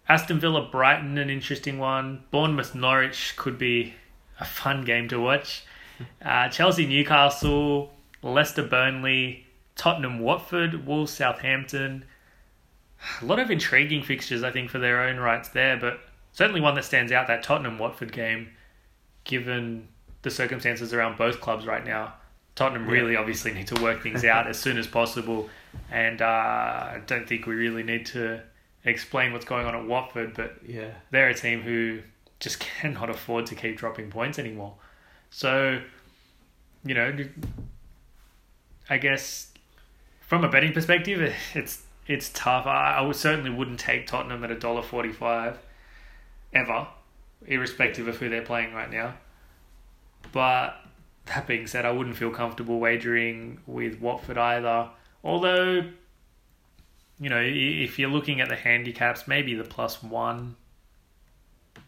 [0.08, 2.24] Aston Villa Brighton, an interesting one.
[2.32, 3.94] Bournemouth Norwich could be
[4.40, 5.64] a fun game to watch.
[6.24, 7.92] Uh, Chelsea Newcastle,
[8.24, 12.06] Leicester Burnley, Tottenham Watford, Wolves Southampton.
[13.22, 16.00] A lot of intriguing fixtures, I think, for their own rights there, but
[16.40, 18.48] certainly one that stands out that Tottenham Watford game,
[19.26, 19.90] given
[20.22, 22.14] the circumstances around both clubs right now.
[22.56, 22.92] Tottenham Yeah.
[22.94, 25.50] really obviously need to work things out as soon as possible,
[25.92, 26.26] and uh,
[26.96, 28.42] I don't think we really need to
[28.86, 30.92] explain what's going on at Watford, but Yeah.
[31.12, 32.02] they're a team who
[32.40, 34.76] just cannot afford to keep dropping points anymore.
[35.32, 35.82] So,
[36.86, 37.14] you know,
[38.90, 39.52] I guess
[40.22, 42.66] from a betting perspective, it's it's tough.
[42.66, 45.58] I, I would certainly wouldn't take Tottenham at a dollar forty-five
[46.54, 46.88] ever,
[47.46, 49.16] irrespective of who they're playing right now.
[50.32, 50.76] But
[51.26, 54.90] that being said, I wouldn't feel comfortable wagering with Watford either.
[55.24, 55.84] Although,
[57.20, 60.56] you know, if you're looking at the handicaps, maybe the plus one,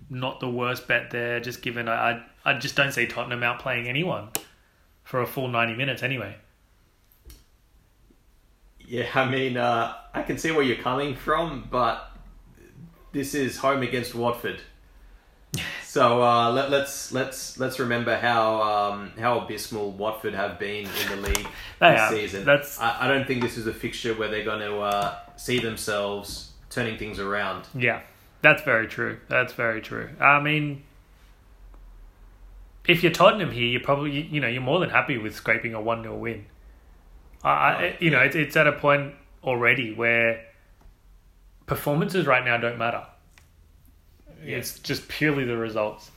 [0.10, 1.40] not the worst bet there.
[1.40, 4.30] Just given I, I, just don't see Tottenham outplaying anyone
[5.04, 6.36] for a full ninety minutes anyway.
[8.80, 12.11] Yeah, I mean, uh, I can see where you're coming from, but
[13.12, 14.62] this is home against Watford.
[15.84, 21.10] So uh, let, let's let's let's remember how um, how abysmal Watford have been in
[21.10, 21.36] the league
[21.80, 22.10] this have.
[22.14, 22.46] season.
[22.46, 25.60] That's- I, I don't think this is a fixture where they're going to uh, see
[25.60, 27.68] themselves turning things around.
[27.76, 28.04] Yeah,
[28.42, 29.20] that's very true.
[29.28, 30.12] That's very true.
[30.22, 30.84] I mean,
[32.88, 35.82] if you're Tottenham here, you're probably you know you're more than happy with scraping a
[35.82, 36.46] one 0 win.
[37.44, 40.46] I, I you know it's it's at a point already where
[41.72, 43.02] performances right now don't matter.
[44.46, 44.58] Yeah.
[44.58, 46.12] It's just purely the results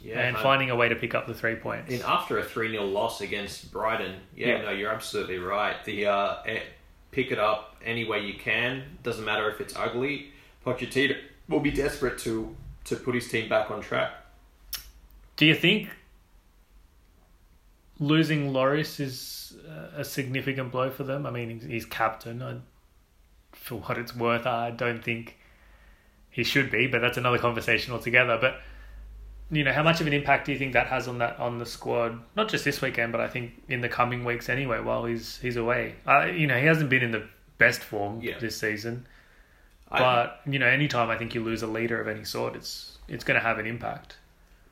[0.00, 1.92] Yeah, and finding a way to pick up the three points.
[1.92, 4.62] In after a 3 0 loss against Brighton, yeah, Yeah.
[4.62, 5.84] no, you're absolutely right.
[5.84, 6.60] The uh, eh,
[7.10, 8.84] pick it up any way you can.
[9.02, 10.30] Doesn't matter if it's ugly.
[10.64, 11.16] Pochettino
[11.48, 14.12] will be desperate to to put his team back on track.
[15.36, 15.88] Do you think
[17.98, 21.26] losing Lloris is uh, a significant blow for them.
[21.26, 22.42] I mean, he's, he's captain.
[22.42, 22.58] I,
[23.64, 25.38] for what it's worth, I don't think
[26.30, 28.36] he should be, but that's another conversation altogether.
[28.38, 28.60] But
[29.50, 31.58] you know, how much of an impact do you think that has on that on
[31.58, 32.20] the squad?
[32.36, 34.80] Not just this weekend, but I think in the coming weeks anyway.
[34.80, 37.26] While he's he's away, uh, you know, he hasn't been in the
[37.58, 38.38] best form Yeah.
[38.38, 39.06] this season.
[39.90, 42.98] I- But you know, anytime I think you lose a leader of any sort, it's
[43.08, 44.16] it's going to have an impact.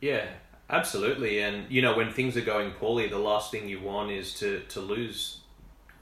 [0.00, 0.26] Yeah,
[0.68, 1.40] absolutely.
[1.40, 4.60] And you know, when things are going poorly, the last thing you want is to
[4.70, 5.40] to lose,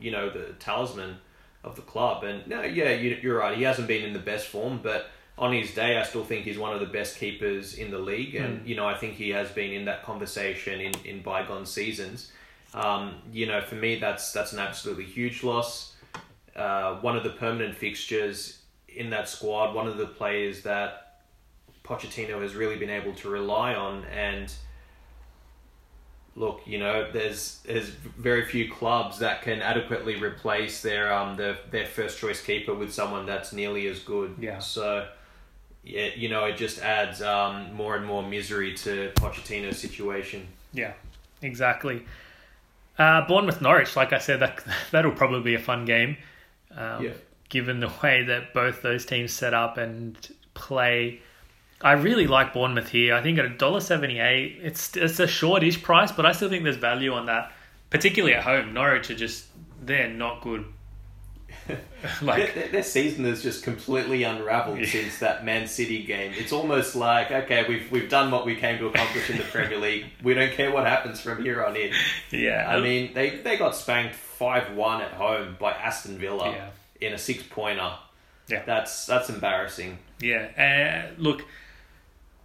[0.01, 1.19] you know, the talisman
[1.63, 2.25] of the club.
[2.25, 3.57] And no, yeah, you, you're right.
[3.57, 6.59] He hasn't been in the best form, but on his day, I still think he's
[6.59, 8.35] one of the best keepers in the league.
[8.35, 12.33] And you know, I think he has been in that conversation in in bygone seasons.
[12.75, 15.97] Um, you know, for me, that's that's an absolutely huge loss.
[16.55, 21.23] Uh, one of the permanent fixtures in that squad, one of the players that
[21.85, 24.05] Pochettino has really been able to rely on.
[24.05, 24.53] And
[26.37, 31.59] look, you know, there's there's very few clubs that can adequately replace their um their,
[31.71, 34.35] their first choice keeper with someone that's nearly as good.
[34.41, 34.59] Yeah.
[34.59, 35.09] So.
[35.83, 40.47] Yeah, you know, it just adds um, more and more misery to Pochettino's situation.
[40.75, 40.93] Yeah,
[41.41, 42.05] exactly.
[42.99, 46.19] Uh, Bournemouth Norwich, like I said, that that'll probably be a fun game.
[46.77, 47.13] Um, Yeah.
[47.49, 50.19] Given the way that both those teams set up and
[50.53, 51.23] play,
[51.83, 53.15] I really like Bournemouth here.
[53.15, 56.49] I think at a dollar seventy eight, it's it's a shortish price, but I still
[56.51, 57.53] think there's value on that,
[57.91, 58.75] particularly at home.
[58.75, 59.47] Norwich are just
[59.83, 60.65] they're not good.
[62.23, 64.87] like their, their season has just completely unraveled Yeah.
[64.87, 66.33] since that Man City game.
[66.37, 69.79] It's almost like okay, we've we've done what we came to accomplish in the Premier
[69.87, 70.07] League.
[70.23, 71.93] We don't care what happens from here on in.
[72.31, 76.71] yeah, I mean, they they got spanked five one at home by Aston Villa Yeah.
[77.09, 77.93] in a six pointer.
[78.49, 78.63] Yeah.
[78.67, 79.99] that's that's embarrassing.
[80.21, 81.45] Yeah, uh, look,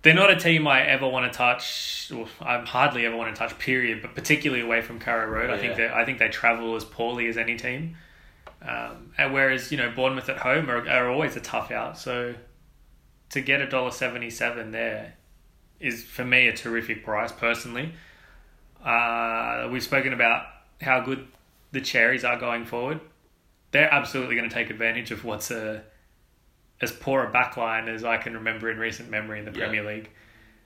[0.06, 2.12] they're not a team I ever want to touch.
[2.16, 3.58] Or I hardly ever want to touch.
[3.58, 4.04] Period.
[4.04, 5.88] But particularly away from Carrow Road, I think Yeah.
[5.88, 7.98] that I think they travel as poorly as any team.
[8.62, 11.98] Um, and whereas you know Bournemouth at home are, are always a tough out.
[11.98, 12.36] So
[13.32, 15.16] to get a dollar seventy seven there
[15.80, 17.94] is for me a terrific price personally.
[18.84, 20.46] Uh, we've spoken about
[20.82, 21.28] how good
[21.72, 23.00] the cherries are going forward.
[23.72, 25.84] They're absolutely going to take advantage of what's a
[26.86, 29.68] as poor a backline as I can remember in recent memory in the Yeah.
[29.68, 30.10] Premier League.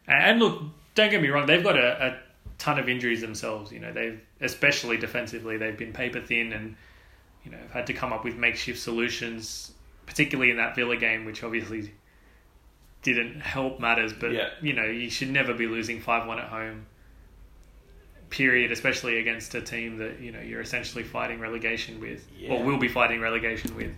[0.07, 0.61] And look,
[0.95, 2.19] don't get me wrong, they've got a, a
[2.57, 3.71] ton of injuries themselves.
[3.71, 6.75] You know, they've especially defensively, they've been paper thin and
[7.45, 9.71] you know have had to come up with makeshift solutions,
[10.05, 11.91] particularly in that Villa game, which obviously
[13.01, 14.11] didn't help matters.
[14.13, 14.49] But Yeah.
[14.61, 16.85] you know, you should never be losing five one at home.
[18.29, 22.51] Period, especially against a team that you know you're essentially fighting relegation with, Yeah.
[22.51, 23.91] or will be fighting relegation with.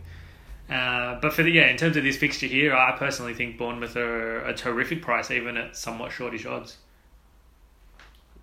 [0.72, 3.98] Uh, but for the yeah, in terms of this fixture here, I personally think Bournemouth
[3.98, 6.78] are a terrific price, even at somewhat shortish odds.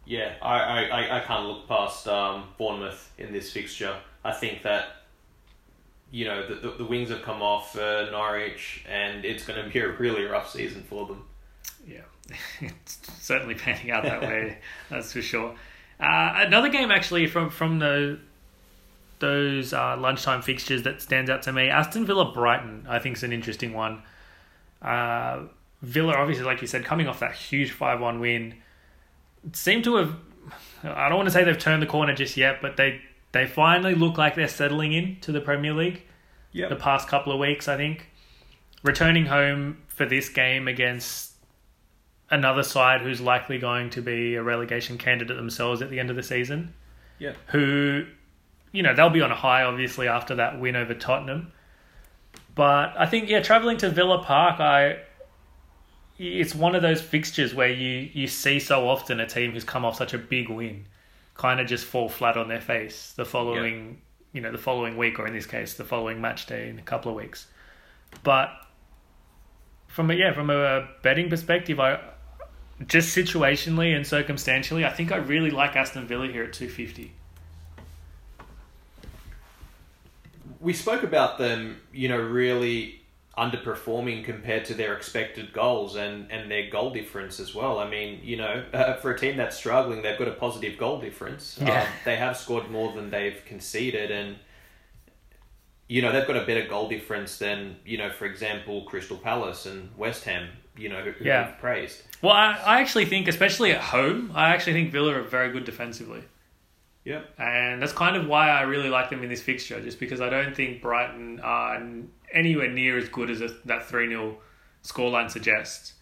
[0.05, 3.97] Yeah, I, I, I- can't look past um, Bournemouth in this fixture.
[4.25, 4.87] I think that,
[6.11, 9.71] you know, the, the, the wings have come off uh, Norwich, and it's going to
[9.71, 11.25] be a really rough season for them.
[11.87, 12.01] Yeah,
[12.61, 14.59] it's certainly panning out that way.
[14.91, 15.55] That's for sure.
[16.01, 18.19] Uh, another game actually from from the
[19.21, 21.69] those uh, lunchtime fixtures that stands out to me.
[21.69, 24.03] Aston Villa Brighton, I think, is an interesting one.
[24.81, 25.45] Uh,
[25.83, 28.55] Villa, obviously, like you said, coming off that huge five one win,
[29.53, 30.17] seem to have.
[30.83, 33.01] I don't want to say they've turned the corner just yet, but they
[33.33, 36.03] they finally look like they're settling in to the Premier League
[36.69, 38.11] the past couple of weeks, I think.
[38.83, 41.33] Returning home for this game against
[42.31, 46.17] another side who's likely going to be a relegation candidate themselves at the end of
[46.17, 46.75] the season.
[47.19, 47.33] Yeah.
[47.49, 48.07] Who,
[48.73, 51.53] you know, they'll be on a high, obviously, after that win over Tottenham.
[52.55, 55.01] But I think, yeah, travelling to Villa Park, I.
[56.19, 59.85] It's one of those fixtures where you, you see so often a team who's come
[59.85, 60.87] off such a big win
[61.39, 64.03] kind of just fall flat on their face the following
[64.33, 66.83] you know the following week or in this case the following match day in a
[66.83, 67.47] couple of weeks
[68.25, 68.51] but
[69.87, 71.99] from a yeah from a betting perspective i
[72.87, 77.13] just situationally and circumstantially i think i really like aston villa here at 250
[80.61, 83.01] We spoke about them, you know, really
[83.37, 87.79] underperforming compared to their expected goals and, and their goal difference as well.
[87.79, 91.01] I mean, you know, uh, for a team that's struggling, they've got a positive goal
[91.01, 91.57] difference.
[91.63, 91.83] Yeah.
[91.83, 94.37] Um, they have scored more than they've conceded, and
[95.89, 99.67] you know they've got a better goal difference than you know, for example, Crystal Palace
[99.67, 100.49] and West Ham.
[100.77, 101.47] You know, who, who Yeah.
[101.49, 102.03] we've praised.
[102.23, 105.65] well I, I actually think especially at home i actually think villa are very good
[105.65, 106.23] defensively
[107.09, 107.35] Yep.
[107.39, 110.29] and that's kind of why I really like them in this fixture, just because I
[110.29, 111.83] don't think Brighton are
[112.33, 114.37] anywhere near as good as a, that 3 0
[114.85, 115.95] scoreline suggests.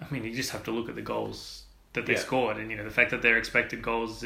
[0.00, 2.18] I mean, you just have to look at the goals that they Yeah.
[2.18, 4.24] scored, and you know the fact that their expected goals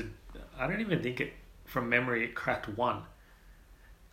[0.59, 1.33] I don't even think it
[1.65, 3.03] from memory it cracked one.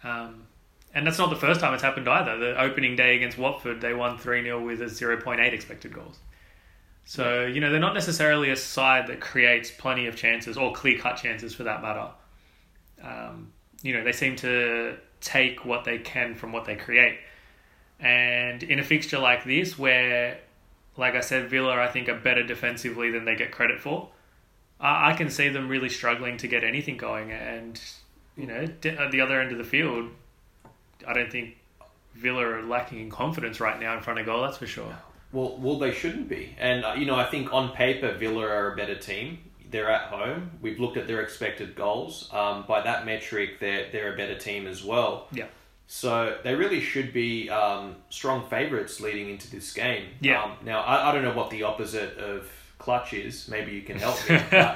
[0.03, 0.47] Um,
[0.93, 2.37] and that's not the first time it's happened either.
[2.37, 6.19] The opening day against Watford, they won 3 0 with a 0.8 expected goals.
[7.05, 10.97] So, you know, they're not necessarily a side that creates plenty of chances or clear
[10.97, 12.09] cut chances for that matter.
[13.03, 13.51] Um,
[13.81, 17.17] you know, they seem to take what they can from what they create.
[17.99, 20.39] And in a fixture like this, where,
[20.97, 24.09] like I said, Villa, I think, are better defensively than they get credit for,
[24.79, 27.31] I, I can see them really struggling to get anything going.
[27.31, 27.79] And,
[28.37, 30.09] you know, at the other end of the field,
[31.05, 31.57] I don't think
[32.15, 34.97] Villa are lacking in confidence right now in front of goal, that's for sure.
[35.33, 36.55] Well, well, they shouldn't be.
[36.59, 39.39] And, uh, you know, I think on paper, Villa are a better team.
[39.69, 40.51] They're at home.
[40.61, 42.29] We've looked at their expected goals.
[42.31, 45.27] Um, by that metric, they're, they're a better team as well.
[45.31, 45.47] Yeah.
[45.87, 50.05] So they really should be um, strong favourites leading into this game.
[50.21, 50.43] Yeah.
[50.43, 53.47] Um, now, I, I don't know what the opposite of clutch is.
[53.47, 54.39] Maybe you can help me.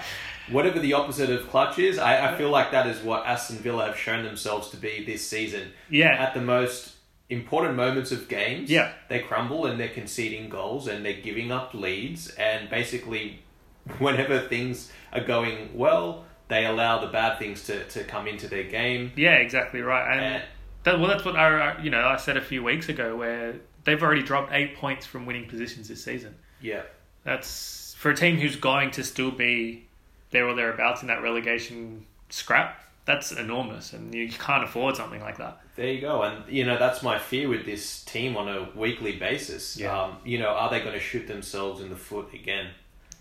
[0.50, 3.86] whatever the opposite of clutch is, I, I feel like that is what Aston Villa
[3.86, 5.70] have shown themselves to be this season.
[5.90, 6.12] Yeah.
[6.12, 6.94] At the most
[7.30, 8.92] important moments of games, Yeah.
[9.10, 12.30] they crumble and they're conceding goals and they're giving up leads.
[12.36, 13.40] And basically,
[14.00, 18.64] whenever things are going well, they allow the bad things to, to come into their
[18.64, 19.12] game.
[19.16, 20.10] Yeah, exactly right.
[20.12, 20.44] And And
[20.84, 24.02] that, well, that's what I, you know, I said a few weeks ago where they've
[24.02, 26.36] already dropped eight points from winning positions this season.
[26.62, 26.84] yeah,
[27.26, 29.88] That's for a team who's going to still be
[30.32, 32.82] there or thereabouts in that relegation scrap.
[33.08, 35.62] That's enormous, and you can't afford something like that.
[35.78, 39.16] There you go, and you know that's my fear with this team on a weekly
[39.16, 39.78] basis.
[39.78, 39.98] Yeah.
[39.98, 42.68] Um, you know, are they going to shoot themselves in the foot again?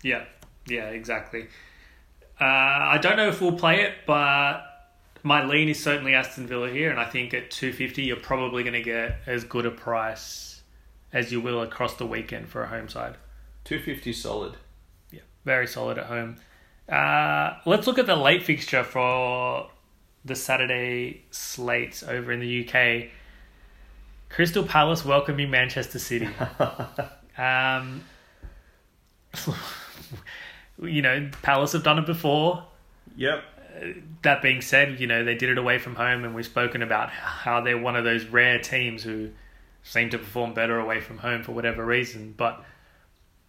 [0.03, 0.25] Yeah,
[0.67, 1.47] yeah, exactly.
[2.39, 4.61] Uh, I don't know if we'll play it, but
[5.23, 8.63] my lean is certainly Aston Villa here, and I think at two fifty you're probably
[8.63, 10.63] going to get as good a price
[11.13, 13.15] as you will across the weekend for a home side.
[13.63, 14.57] Two fifty solid.
[15.11, 16.35] Yeah, very solid at home.
[16.89, 19.69] Uh, let's look at the late fixture for
[20.27, 23.09] the Saturday slates over in the UK.
[24.29, 26.29] Crystal Palace welcoming Manchester City.
[27.39, 28.03] Um,
[30.81, 32.65] you know, Palace have done it before.
[33.15, 33.43] Yep.
[34.23, 37.11] That being said, you know, they did it away from home, and we've spoken about
[37.11, 39.29] how they're one of those rare teams who
[39.83, 42.33] seem to perform better away from home for whatever reason.
[42.35, 42.63] But,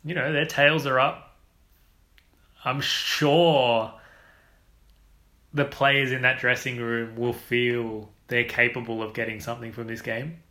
[0.05, 1.35] you know, their tails are up.
[2.63, 3.95] I'm sure
[5.55, 10.03] the players in that dressing room will feel they're capable of getting something from this
[10.03, 10.43] game.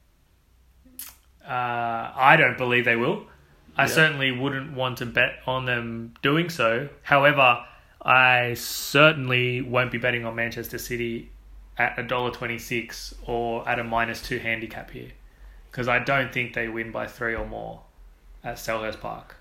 [1.48, 3.26] Uh, I don't believe they will.
[3.78, 3.88] I Yeah.
[3.88, 6.89] certainly wouldn't want to bet on them doing so.
[7.04, 7.64] However,
[8.02, 11.32] I certainly won't be betting on Manchester City
[11.78, 15.12] at a dollar twenty six or at a minus two handicap here,
[15.70, 17.82] because I don't think they win by three or more
[18.43, 19.36] at Selhurst Park.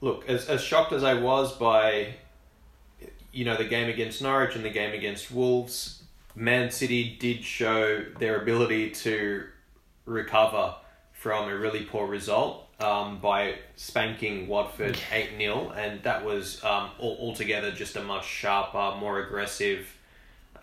[0.00, 2.14] Look, as as shocked as I was by,
[3.32, 6.02] you know, the game against Norwich and the game against Wolves,
[6.34, 9.44] Man City did show their ability to
[10.06, 10.74] recover
[11.12, 16.90] from a really poor result um, by spanking Watford 8 0, and that was um,
[16.98, 19.86] all, altogether just a much sharper, more aggressive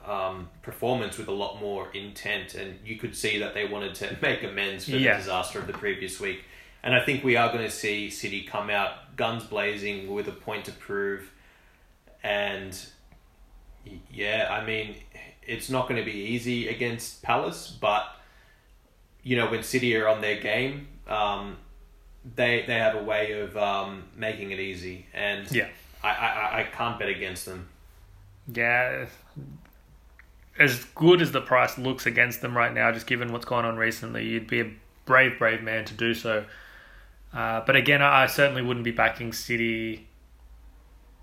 [0.06, 4.18] um, performance with a lot more intent, and you could see that they wanted to
[4.22, 5.14] make amends for Yeah.
[5.14, 6.44] the disaster of the previous week.
[6.82, 10.32] And I think we are going to see City come out guns blazing with a
[10.32, 11.30] point to prove.
[12.24, 12.78] And
[14.12, 14.96] yeah, I mean,
[15.44, 18.06] it's not going to be easy against Palace, but
[19.24, 21.58] you know, when City are on their game, um,
[22.36, 25.68] they they have a way of um, making it easy, and Yeah.
[26.04, 27.68] I, I, I can't bet against them.
[28.54, 29.06] Yeah,
[30.58, 33.78] as good as the price looks against them right now, just given what's gone on
[33.78, 34.72] recently, you'd be a
[35.06, 36.46] brave, brave man to do so.
[37.34, 40.08] Uh, but again, I I certainly wouldn't be backing City.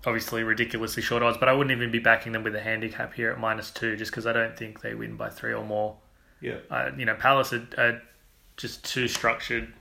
[0.05, 3.31] Obviously, ridiculously short odds, but I wouldn't even be backing them with a handicap here
[3.31, 5.97] at minus two, just because I don't think they win by three or more.
[6.39, 6.57] Yeah.
[6.69, 8.01] Uh, you know, Palace are, are
[8.55, 9.73] just too structured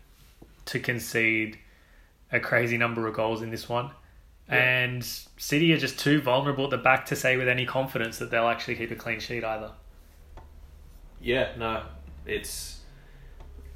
[0.66, 1.58] to concede
[2.32, 3.90] a crazy number of goals in this one.
[4.48, 4.54] Yeah.
[4.54, 8.30] And City are just too vulnerable at the back to say with any confidence that
[8.30, 9.72] they'll actually keep a clean sheet either.
[11.20, 11.82] Yeah, no,
[12.24, 12.80] it's.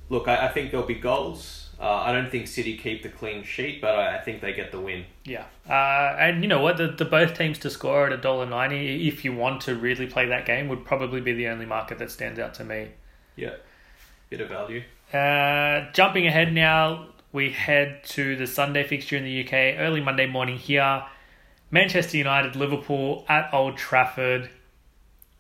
[0.09, 1.60] Look, I, I think there'll be goals.
[1.81, 4.70] Uh, I don't think City keep the clean sheet, but I, I think they get
[4.70, 5.07] the win.
[5.24, 5.45] Yeah.
[5.66, 6.76] Uh, and you know what?
[6.76, 10.07] The, the both teams to score at a dollar ninety, if you want to really
[10.07, 12.89] play that game, would probably be the only market that stands out to me.
[13.35, 13.55] Yeah,
[14.28, 14.83] bit of value.
[15.11, 20.26] Uh, jumping ahead now, we head to the Sunday fixture in the UK, early Monday
[20.26, 21.05] morning here.
[21.70, 24.51] Manchester United, Liverpool at Old Trafford.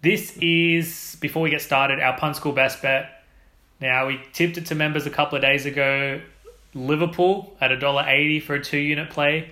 [0.00, 3.19] This is, before we get started, our Punt School best bet.
[3.80, 6.20] Now, we tipped it to members a couple of days ago.
[6.74, 9.50] Liverpool at $1.80 for a two unit play.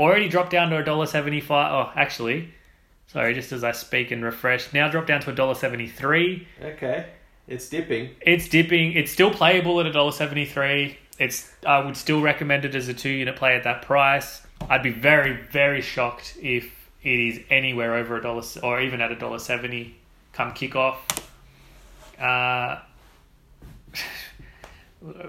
[0.00, 1.50] Already dropped down to $1.75.
[1.50, 2.52] Oh, actually,
[3.08, 4.72] Sorry, just as I speak and refresh.
[4.74, 6.44] Now dropped down to $1.73.
[6.62, 7.06] Okay,
[7.46, 8.10] it's dipping.
[8.20, 8.92] It's dipping.
[8.92, 10.94] It's still playable at $1.73.
[11.18, 14.42] It's I would still recommend it as a two unit play at that price.
[14.68, 19.10] I'd be very, very shocked if it is anywhere over a dollar or even at
[19.10, 19.96] a dollar seventy
[20.32, 20.96] come kickoff.
[22.20, 22.80] Uh,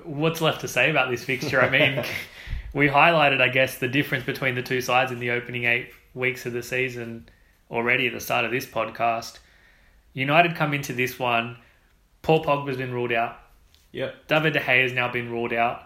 [0.04, 1.62] what's left to say about this fixture?
[1.62, 2.04] I mean,
[2.74, 6.46] we highlighted, I guess, the difference between the two sides in the opening eight weeks
[6.46, 7.30] of the season
[7.70, 9.40] already at the start of this podcast.
[10.14, 11.58] United come into this one.
[12.22, 13.38] Paul Pogba's been ruled out.
[13.92, 14.28] Yep.
[14.28, 15.82] David De Gea has now been ruled out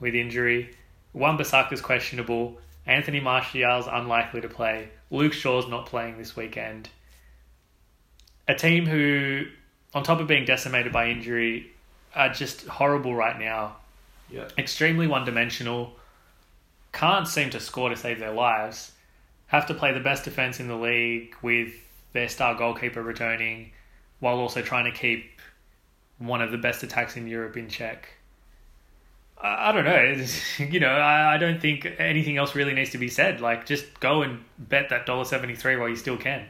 [0.00, 0.74] with injury.
[1.12, 2.58] Wan Bissaka's questionable.
[2.86, 4.88] Anthony Martial's unlikely to play.
[5.10, 6.88] Luke Shaw's not playing this weekend.
[8.48, 9.44] A team who,
[9.94, 11.71] on top of being decimated by injury,
[12.14, 13.76] are just horrible right now.
[14.30, 14.52] Yep.
[14.58, 15.96] Extremely one dimensional.
[16.92, 18.92] Can't seem to score to save their lives.
[19.46, 21.72] Have to play the best defense in the league with
[22.12, 23.72] their star goalkeeper returning,
[24.20, 25.40] while also trying to keep
[26.18, 28.08] one of the best attacks in Europe in check.
[29.42, 30.24] I, I don't know.
[30.58, 33.40] You know, I, I don't think anything else really needs to be said.
[33.40, 36.46] Like, just go and bet that dollar seventy three while you still can.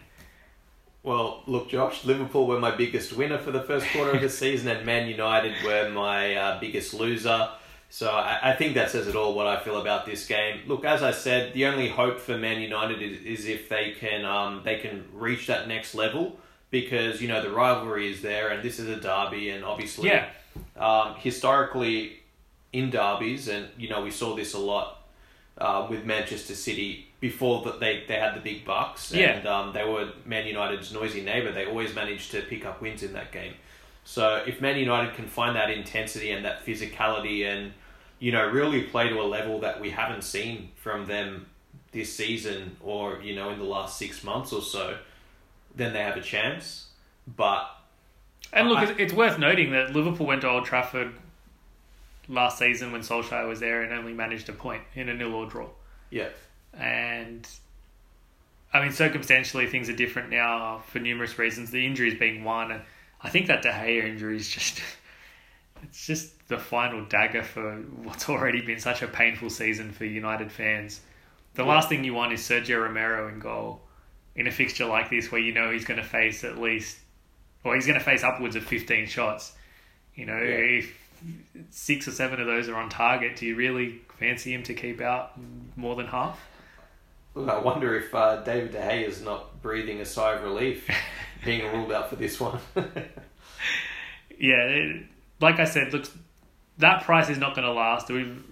[1.02, 4.68] Well, look, Josh, Liverpool were my biggest winner for the first quarter of the season,
[4.68, 7.48] and Man United were my uh, biggest loser.
[7.90, 10.60] So I, I think that says it all what I feel about this game.
[10.66, 14.24] Look, as I said, the only hope for Man United is, is if they can
[14.24, 16.38] um, they can reach that next level
[16.70, 20.28] because you know the rivalry is there, and this is a derby, and obviously, Yeah.
[20.76, 22.20] um, historically
[22.72, 25.02] in derbies, and you know we saw this a lot
[25.58, 29.30] uh, with Manchester City before that they, they had the big bucks, Yeah.
[29.36, 31.52] and um, they were Man United's noisy neighbour.
[31.52, 33.54] They always managed to pick up wins in that game.
[34.04, 37.72] So if Man United can find that intensity and that physicality, and
[38.18, 41.46] you know really play to a level that we haven't seen from them
[41.92, 44.98] this season, or you know in the last six months or so,
[45.76, 46.88] then they have a chance.
[47.36, 47.70] But
[48.52, 51.12] And look, I- it's, it's worth noting that Liverpool went to Old Trafford
[52.28, 55.46] last season when Solskjaer was there and only managed a point in a nil or
[55.46, 55.68] draw.
[56.10, 56.28] yeah,
[56.78, 57.46] And
[58.72, 61.70] I mean, circumstantially, things are different now for numerous reasons.
[61.70, 62.82] The injuries being one, and
[63.22, 64.80] I think that De Gea injury is just.
[65.84, 70.52] It's just the final dagger for what's already been such a painful season for United
[70.52, 71.00] fans.
[71.54, 71.70] The Yeah.
[71.70, 73.82] last thing you want is Sergio Romero in goal
[74.36, 76.98] in a fixture like this where you know he's going to face at least,
[77.64, 79.54] or he's going to face upwards of 15 shots.
[80.14, 80.78] You know, Yeah.
[80.78, 80.94] if
[81.70, 85.00] six or seven of those are on target, do you really fancy him to keep
[85.00, 85.32] out
[85.74, 86.38] more than half?
[87.34, 90.88] Look, I wonder if uh, David De Gea is not breathing a sigh of relief
[91.44, 92.58] being ruled out for this one.
[94.42, 95.06] Yeah, it,
[95.40, 96.10] like I said, looks
[96.78, 98.08] that price is not going to last.
[98.08, 98.42] We've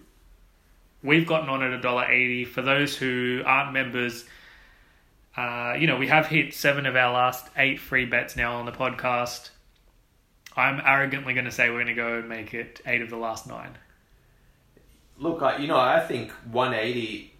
[1.03, 2.45] we've gotten on at a dollar eighty.
[2.45, 4.25] For those who aren't members,
[5.37, 8.67] uh, you know we have hit seven of our last eight free bets now on
[8.67, 9.51] the podcast.
[10.57, 13.17] I'm arrogantly going to say we're going to go and make it eight of the
[13.17, 13.77] last nine.
[15.19, 17.33] Look, I, you know, I think 180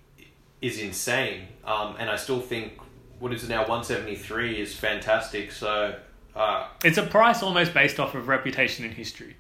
[0.61, 2.79] is insane, um, and I still think
[3.19, 5.53] what is it now 173 is fantastic.
[5.53, 5.95] So,
[6.35, 9.37] uh, It's a price almost based off of reputation and history.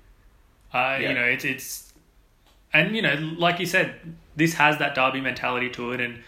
[0.72, 1.08] Uh, Yeah.
[1.08, 1.92] You know, it's it's,
[2.72, 3.94] and you know, like you said,
[4.36, 6.22] this has that derby mentality to it, and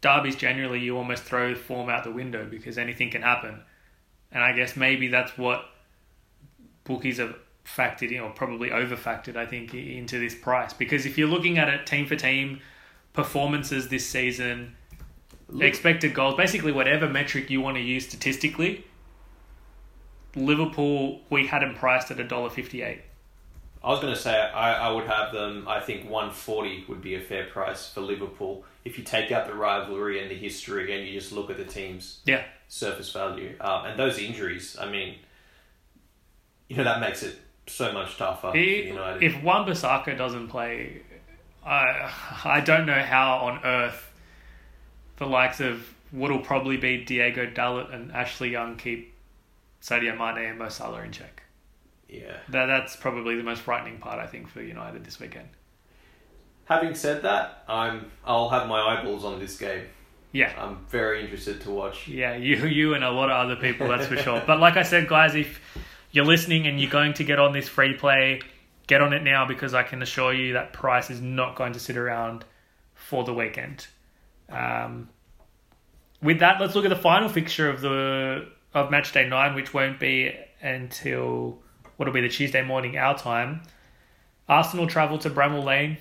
[0.00, 3.60] derbies generally you almost throw form out the window because anything can happen,
[4.32, 5.64] and I guess maybe that's what
[6.84, 11.16] bookies have factored in, or probably over factored, I think, into this price because if
[11.16, 12.60] you're looking at it team for team
[13.12, 14.76] performances this season,
[15.48, 18.84] look, expected goals, basically whatever metric you want to use statistically.
[20.36, 23.02] Liverpool, we had them priced at a dollar fifty-eight.
[23.82, 25.66] I was going to say I, I would have them.
[25.66, 29.54] I think 140 would be a fair price for Liverpool if you take out the
[29.54, 33.86] rivalry and the history, and you just look at the team's Yeah, surface value um,
[33.86, 34.76] and those injuries.
[34.78, 35.16] I mean,
[36.68, 37.36] you know that makes it
[37.66, 39.22] so much tougher for If- United.
[39.22, 41.02] if Wan Bissaka doesn't play,
[41.64, 42.12] I
[42.44, 44.10] I don't know how on earth
[45.16, 49.12] the likes of what'll probably be Diego Dalot and Ashley Young keep
[49.82, 51.42] Sadio Mane and Mo Salah in check.
[52.08, 52.36] yeah.
[52.48, 55.48] That that's probably the most frightening part I think for United this weekend.
[56.64, 59.84] Having said that, I'm I'll have my eyeballs on this game.
[60.32, 60.52] Yeah.
[60.56, 62.06] I'm very interested to watch.
[62.06, 64.40] Yeah, you, you, and a lot of other people, that's for sure.
[64.46, 65.60] But like I said, guys, if
[66.12, 68.40] you're listening and you're going to get on this free play,
[68.90, 71.78] get on it now because I can assure you that price is not going to
[71.78, 72.44] sit around
[72.92, 73.86] for the weekend.
[74.48, 75.08] Um,
[76.20, 79.72] with that, let's look at the final fixture of the of match day nine, which
[79.72, 81.60] won't be until
[81.96, 83.62] what'll be the Tuesday morning our time.
[84.48, 85.96] Arsenal travel to Bramall Lane.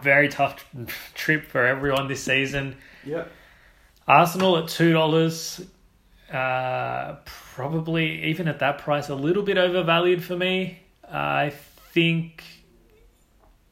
[0.00, 0.64] Very tough
[1.14, 2.76] trip for everyone this season.
[3.04, 3.32] Yep.
[4.06, 5.60] Arsenal at two dollars,
[6.32, 10.83] uh, probably even at that price, a little bit overvalued for me.
[11.14, 11.50] I
[11.92, 12.42] think,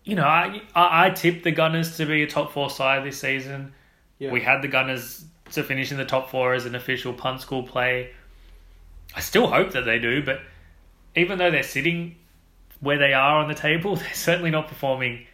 [0.04, 3.20] you know, I I, I tipped the Gunners to be a top four side this
[3.20, 3.72] season.
[4.18, 4.30] Yeah.
[4.30, 7.64] We had the Gunners to finish in the top four as an official punt school
[7.64, 8.12] play.
[9.14, 10.40] I still hope that they do, but
[11.16, 12.16] even though they're sitting
[12.80, 15.26] where they are on the table, they're certainly not performing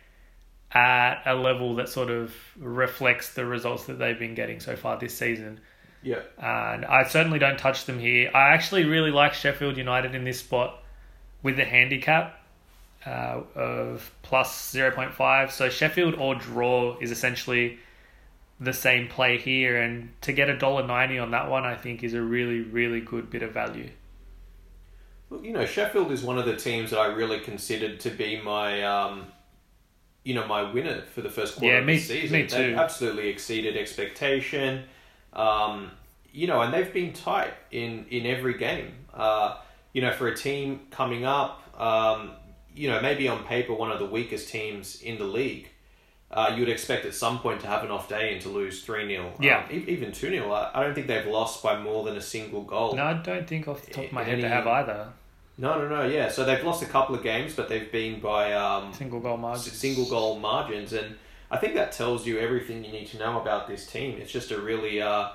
[0.72, 4.98] at a level that sort of reflects the results that they've been getting so far
[4.98, 5.60] this season.
[6.02, 6.20] Yeah.
[6.38, 8.30] And I certainly don't touch them here.
[8.34, 10.77] I actually really like Sheffield United in this spot
[11.42, 12.40] with the handicap
[13.06, 15.50] uh, of plus 0.5.
[15.50, 17.78] So Sheffield or draw is essentially
[18.60, 19.80] the same play here.
[19.80, 23.00] And to get a dollar ninety on that one, I think is a really, really
[23.00, 23.90] good bit of value.
[25.30, 28.40] Look, you know, Sheffield is one of the teams that I really considered to be
[28.40, 29.26] my, um,
[30.24, 32.32] you know, my winner for the first quarter Yeah, of the season.
[32.32, 34.84] me They've absolutely exceeded expectation.
[35.32, 35.90] Um,
[36.32, 38.92] you know, and they've been tight in in every game.
[39.12, 39.58] Uh,
[39.92, 42.32] you know, for a team coming up, um,
[42.74, 45.68] you know, maybe on paper one of the weakest teams in the league.
[46.30, 48.82] Uh, you would expect at some point to have an off day and to lose
[48.84, 49.32] 3 0.
[49.40, 49.60] Yeah.
[49.64, 50.52] Um, even 2 0.
[50.52, 52.94] I don't think they've lost by more than a single goal.
[52.94, 55.08] No, I don't think off the top of my head they have either.
[55.56, 56.06] No, no, no.
[56.06, 59.38] Yeah, so they've lost a couple of games, but they've been by um, Single goal
[59.38, 59.72] margin.
[59.72, 61.16] single goal margins, and
[61.50, 64.18] I think that tells you everything you need to know about this team.
[64.20, 65.30] It's just a really, uh,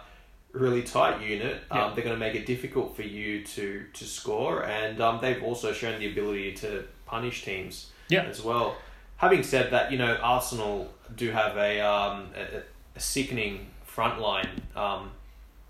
[0.53, 1.61] really tight unit.
[1.69, 1.91] Um, Yeah.
[1.93, 5.73] They're going to make it difficult for you to to score, and um, they've also
[5.73, 8.23] shown the ability to punish teams Yeah.
[8.23, 8.77] as well.
[9.17, 12.61] Having said that, you know Arsenal do have a um, a,
[12.95, 15.11] a sickening front line um,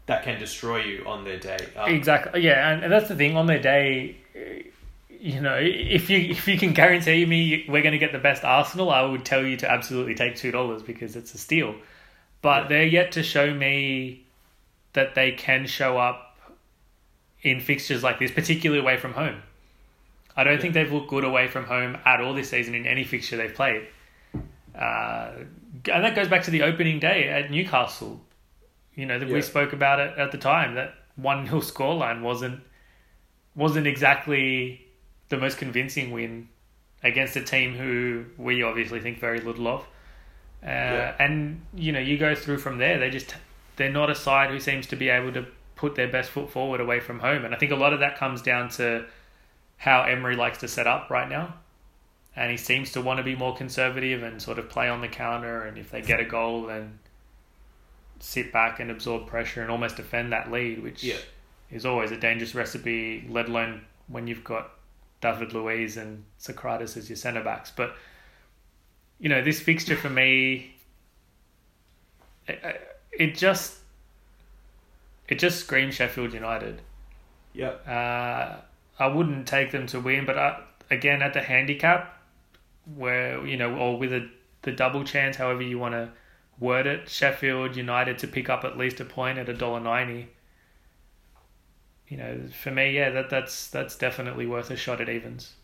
[0.05, 1.57] that can destroy you on their day.
[1.77, 2.41] Um, Exactly.
[2.41, 3.35] Yeah, and, and that's the thing.
[3.37, 4.63] On their day, eh,
[5.09, 8.43] you know, if you if you can guarantee me we're going to get the best
[8.43, 11.75] Arsenal, I would tell you to absolutely take two dollars because it's a steal.
[12.41, 12.67] But Yeah.
[12.69, 14.22] they're yet to show me
[14.93, 16.37] that they can show up
[17.41, 19.41] in fixtures like this, particularly away from home.
[20.35, 23.03] I don't think they've looked good away from home at all this season in any
[23.03, 23.87] fixture they've played.
[24.75, 25.31] Uh,
[25.91, 28.21] and that goes back to the opening day at Newcastle.
[28.95, 29.33] You know, that Yeah.
[29.35, 32.61] we spoke about it at the time that one 0 scoreline wasn't
[33.55, 34.83] wasn't exactly
[35.29, 36.49] the most convincing win
[37.03, 39.81] against a team who we obviously think very little of.
[40.63, 41.15] Uh, Yeah.
[41.19, 42.97] And you know, you go through from there.
[42.97, 43.35] They just
[43.75, 45.45] they're not a side who seems to be able to
[45.75, 47.45] put their best foot forward away from home.
[47.45, 49.05] And I think a lot of that comes down to
[49.77, 51.55] how Emery likes to set up right now.
[52.35, 55.07] And he seems to want to be more conservative and sort of play on the
[55.07, 55.63] counter.
[55.63, 56.99] And if they get a goal, then
[58.19, 61.17] sit back and absorb pressure and almost defend that lead, which Yeah.
[61.69, 64.71] is always a dangerous recipe, let alone when you've got
[65.21, 67.71] David Luiz and Sokratis as your centre backs.
[67.75, 67.95] But,
[69.19, 70.75] you know, this fixture for me,
[72.47, 73.79] it, it just.
[75.27, 76.81] It just screams Sheffield United.
[77.53, 77.69] yeah.
[77.85, 78.61] Uh,
[78.99, 80.61] I wouldn't take them to win, but I,
[80.91, 82.21] again at the handicap,
[82.85, 84.29] where you know, or with a
[84.63, 86.11] the double chance, however you want to
[86.59, 90.29] word it, Sheffield United to pick up at least a point at a dollar ninety.
[92.07, 95.55] You know, for me, yeah, that that's that's definitely worth a shot at evens.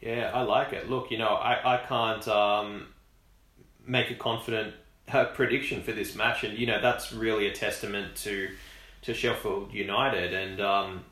[0.00, 0.88] Yeah, I like it.
[0.88, 2.88] Look, you know, I, I can't um,
[3.86, 4.74] make a confident
[5.12, 8.50] uh, prediction for this match, and you know that's really a testament to
[9.02, 11.04] to Sheffield United and um,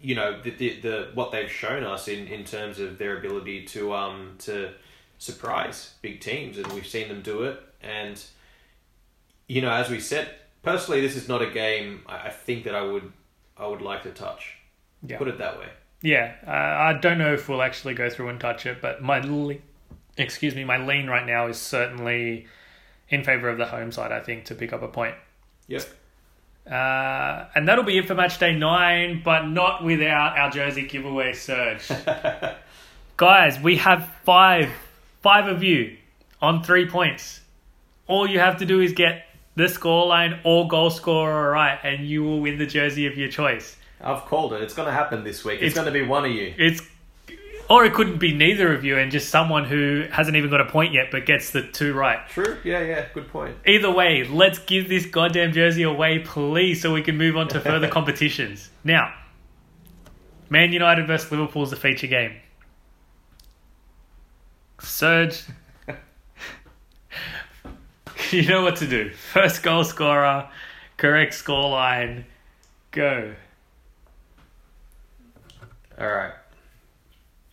[0.00, 3.64] you know the, the the what they've shown us in, in terms of their ability
[3.66, 4.72] to um to
[5.18, 7.60] surprise big teams, and we've seen them do it.
[7.82, 8.22] And
[9.46, 10.30] you know, as we said,
[10.62, 13.12] personally, this is not a game I, I think that I would
[13.56, 14.56] I would like to touch.
[15.06, 15.18] Yeah.
[15.18, 15.68] Put it that way.
[16.00, 19.18] Yeah, uh, I don't know if we'll actually go through and touch it, but my
[20.18, 22.46] excuse me, my lean right now is certainly
[23.08, 24.12] in favor of the home side.
[24.12, 25.14] I think to pick up a point.
[25.68, 25.84] Yep.
[26.70, 31.32] Uh, and that'll be it for match day nine, but not without our jersey giveaway
[31.32, 31.88] surge.
[33.16, 34.70] Guys, we have five,
[35.22, 35.96] five of you
[36.42, 37.40] on three points.
[38.06, 39.24] All you have to do is get
[39.56, 43.76] the scoreline or goal scorer right, and you will win the jersey of your choice.
[44.00, 44.62] I've called it.
[44.62, 45.56] It's going to happen this week.
[45.56, 46.54] It's, It's- going to be one of you.
[46.56, 46.80] It's,
[47.68, 50.64] or it couldn't be neither of you, and just someone who hasn't even got a
[50.64, 52.26] point yet, but gets the two right.
[52.28, 52.56] True.
[52.64, 53.06] Yeah, yeah.
[53.12, 53.56] Good point.
[53.66, 57.60] Either way, let's give this goddamn jersey away, please, so we can move on to
[57.60, 58.70] further competitions.
[58.84, 59.12] Now,
[60.48, 62.36] Man United versus Liverpool is the feature game.
[64.80, 65.42] Surge,
[68.30, 69.10] you know what to do.
[69.10, 70.48] First goal scorer,
[70.96, 72.24] correct scoreline,
[72.92, 73.34] go.
[76.00, 76.32] All right.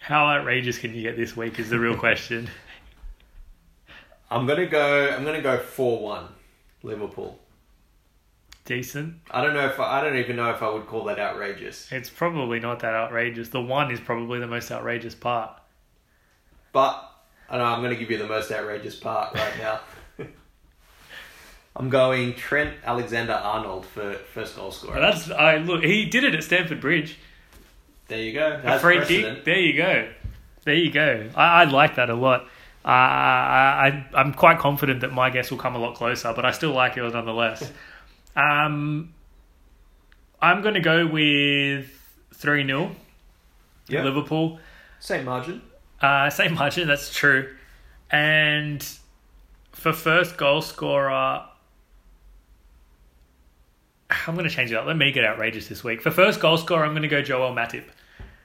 [0.05, 2.47] How outrageous can you get this week is the real question.
[4.29, 5.09] I'm gonna go.
[5.09, 6.27] I'm gonna go four one,
[6.83, 7.39] Liverpool.
[8.65, 9.15] Decent.
[9.31, 11.91] I don't know if I, I don't even know if I would call that outrageous.
[11.91, 13.49] It's probably not that outrageous.
[13.49, 15.59] The one is probably the most outrageous part.
[16.71, 17.03] But
[17.49, 19.79] I know I'm going to give you the most outrageous part right now.
[21.75, 24.99] I'm going Trent Alexander Arnold for first goal scorer.
[24.99, 25.83] That's I look.
[25.83, 27.17] He did it at Stamford Bridge.
[28.07, 28.61] There you go.
[28.63, 29.37] A free precedent.
[29.37, 29.45] kick.
[29.45, 30.07] There you go.
[30.63, 31.29] There you go.
[31.35, 32.41] I, I like that a lot.
[32.83, 36.45] Uh, I, I I'm quite confident that my guess will come a lot closer, but
[36.45, 37.71] I still like it nonetheless.
[38.35, 39.13] um,
[40.41, 41.89] I'm going to go with
[42.33, 42.95] three 0
[43.87, 44.03] Yep.
[44.03, 44.59] Liverpool.
[44.99, 45.61] Same margin.
[46.01, 47.53] Uh, same margin, that's true.
[48.11, 48.87] And
[49.71, 51.45] for first goal scorer,
[54.27, 54.85] I'm going to change it up.
[54.85, 56.01] Let me get outrageous this week.
[56.01, 57.83] For first goal scorer, I'm going to go Joel Matip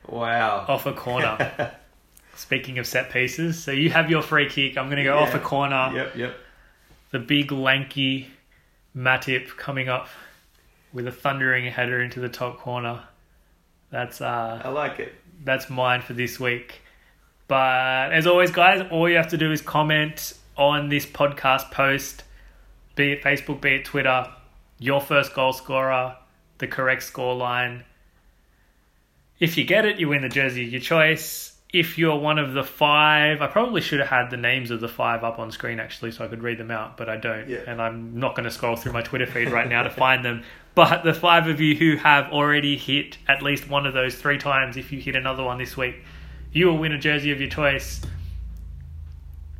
[0.08, 0.64] Wow.
[0.68, 1.72] off a corner.
[2.36, 4.78] Speaking of set pieces, so you have your free kick.
[4.78, 5.90] I'm going to go off a corner.
[5.94, 6.36] Yep, yep.
[7.10, 8.28] The big lanky
[8.96, 10.08] Matip coming up
[10.92, 13.02] with a thundering header into the top corner.
[13.90, 15.14] That's uh I like it.
[15.44, 16.80] that's mine for this week.
[17.48, 22.22] But as always, guys, all you have to do is comment on this podcast post,
[22.94, 24.28] be it Facebook, be it Twitter,
[24.80, 26.16] your first goal scorer,
[26.58, 27.84] the correct score line.
[29.38, 31.56] If you get it, you win the jersey of your choice.
[31.72, 34.88] If you're one of the five, I probably should have had the names of the
[34.88, 37.48] five up on screen actually so I could read them out, but I don't.
[37.48, 37.60] Yeah.
[37.66, 40.42] And I'm not going to scroll through my Twitter feed right now to find them.
[40.74, 44.38] But the five of you who have already hit at least one of those three
[44.38, 45.96] times, if you hit another one this week,
[46.52, 48.00] you will win a jersey of your choice.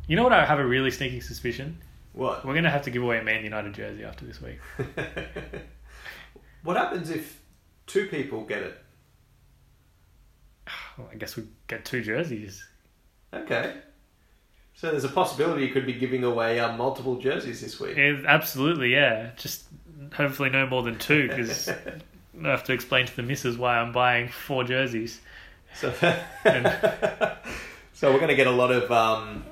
[0.07, 0.33] You know what?
[0.33, 1.77] I have a really sneaking suspicion.
[2.13, 2.45] What?
[2.45, 4.59] We're going to have to give away a Man United jersey after this week.
[6.63, 7.41] what happens if
[7.87, 8.77] two people get it?
[10.97, 12.67] Well, I guess we get two jerseys.
[13.33, 13.75] Okay.
[14.73, 17.95] So there's a possibility you could be giving away um, multiple jerseys this week.
[17.95, 19.31] Yeah, absolutely, yeah.
[19.37, 19.65] Just
[20.13, 21.69] hopefully no more than two because
[22.43, 25.21] I have to explain to the missus why I'm buying four jerseys.
[25.75, 25.91] So,
[27.93, 29.45] so we're going to get a lot of um,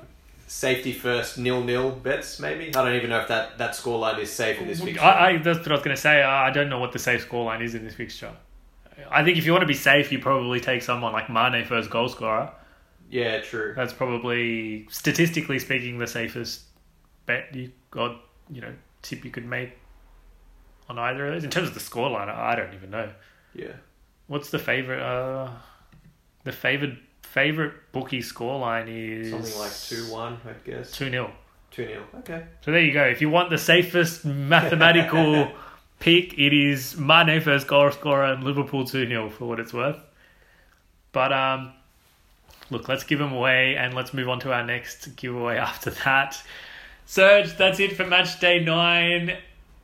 [0.50, 2.40] safety first nil nil bets.
[2.40, 5.00] Maybe I don't even know if that that scoreline is safe in this fixture.
[5.00, 6.22] I, I, that's what I was going to say.
[6.22, 8.32] I don't know what the safe scoreline is in this fixture.
[9.08, 11.88] I think if you want to be safe, you probably take someone like Mane first
[11.88, 12.50] goal scorer.
[13.08, 13.72] yeah, true.
[13.76, 16.62] That's probably, statistically speaking, the safest
[17.26, 18.20] bet you got,
[18.50, 19.72] you know, tip you could make
[20.88, 21.44] on either of those.
[21.44, 23.08] In terms of the scoreline, I I don't even know.
[23.54, 23.74] Yeah.
[24.26, 25.00] What's the favorite?
[25.00, 25.50] Uh,
[26.44, 26.98] the favorite
[27.32, 30.90] favorite bookie scoreline is Something like two one, I guess.
[30.92, 31.32] two 0
[31.70, 32.02] Two nil.
[32.18, 32.44] Okay.
[32.62, 33.04] So there you go.
[33.04, 35.52] If you want the safest mathematical
[36.00, 39.98] pick, it is Mane first goal scorer and Liverpool two 0 for what it's worth.
[41.12, 41.72] But um,
[42.70, 46.42] look, let's give them away and let's move on to our next giveaway after that.
[47.06, 49.36] Serge, that's it for match day nine.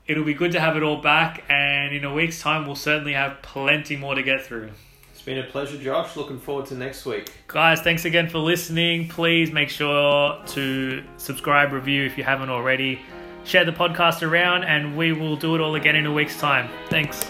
[0.09, 3.15] It'll be good to have it all back, and in a week's time, we'll certainly
[3.15, 4.71] have plenty more to get through.
[5.27, 6.15] Been a pleasure, Josh.
[6.15, 7.33] Looking forward to next week.
[7.49, 9.09] Guys, thanks again for listening.
[9.09, 13.01] Please make sure to subscribe, review if you haven't already.
[13.43, 16.71] Share the podcast around, and we will do it all again in a week's time.
[16.91, 17.29] Thanks.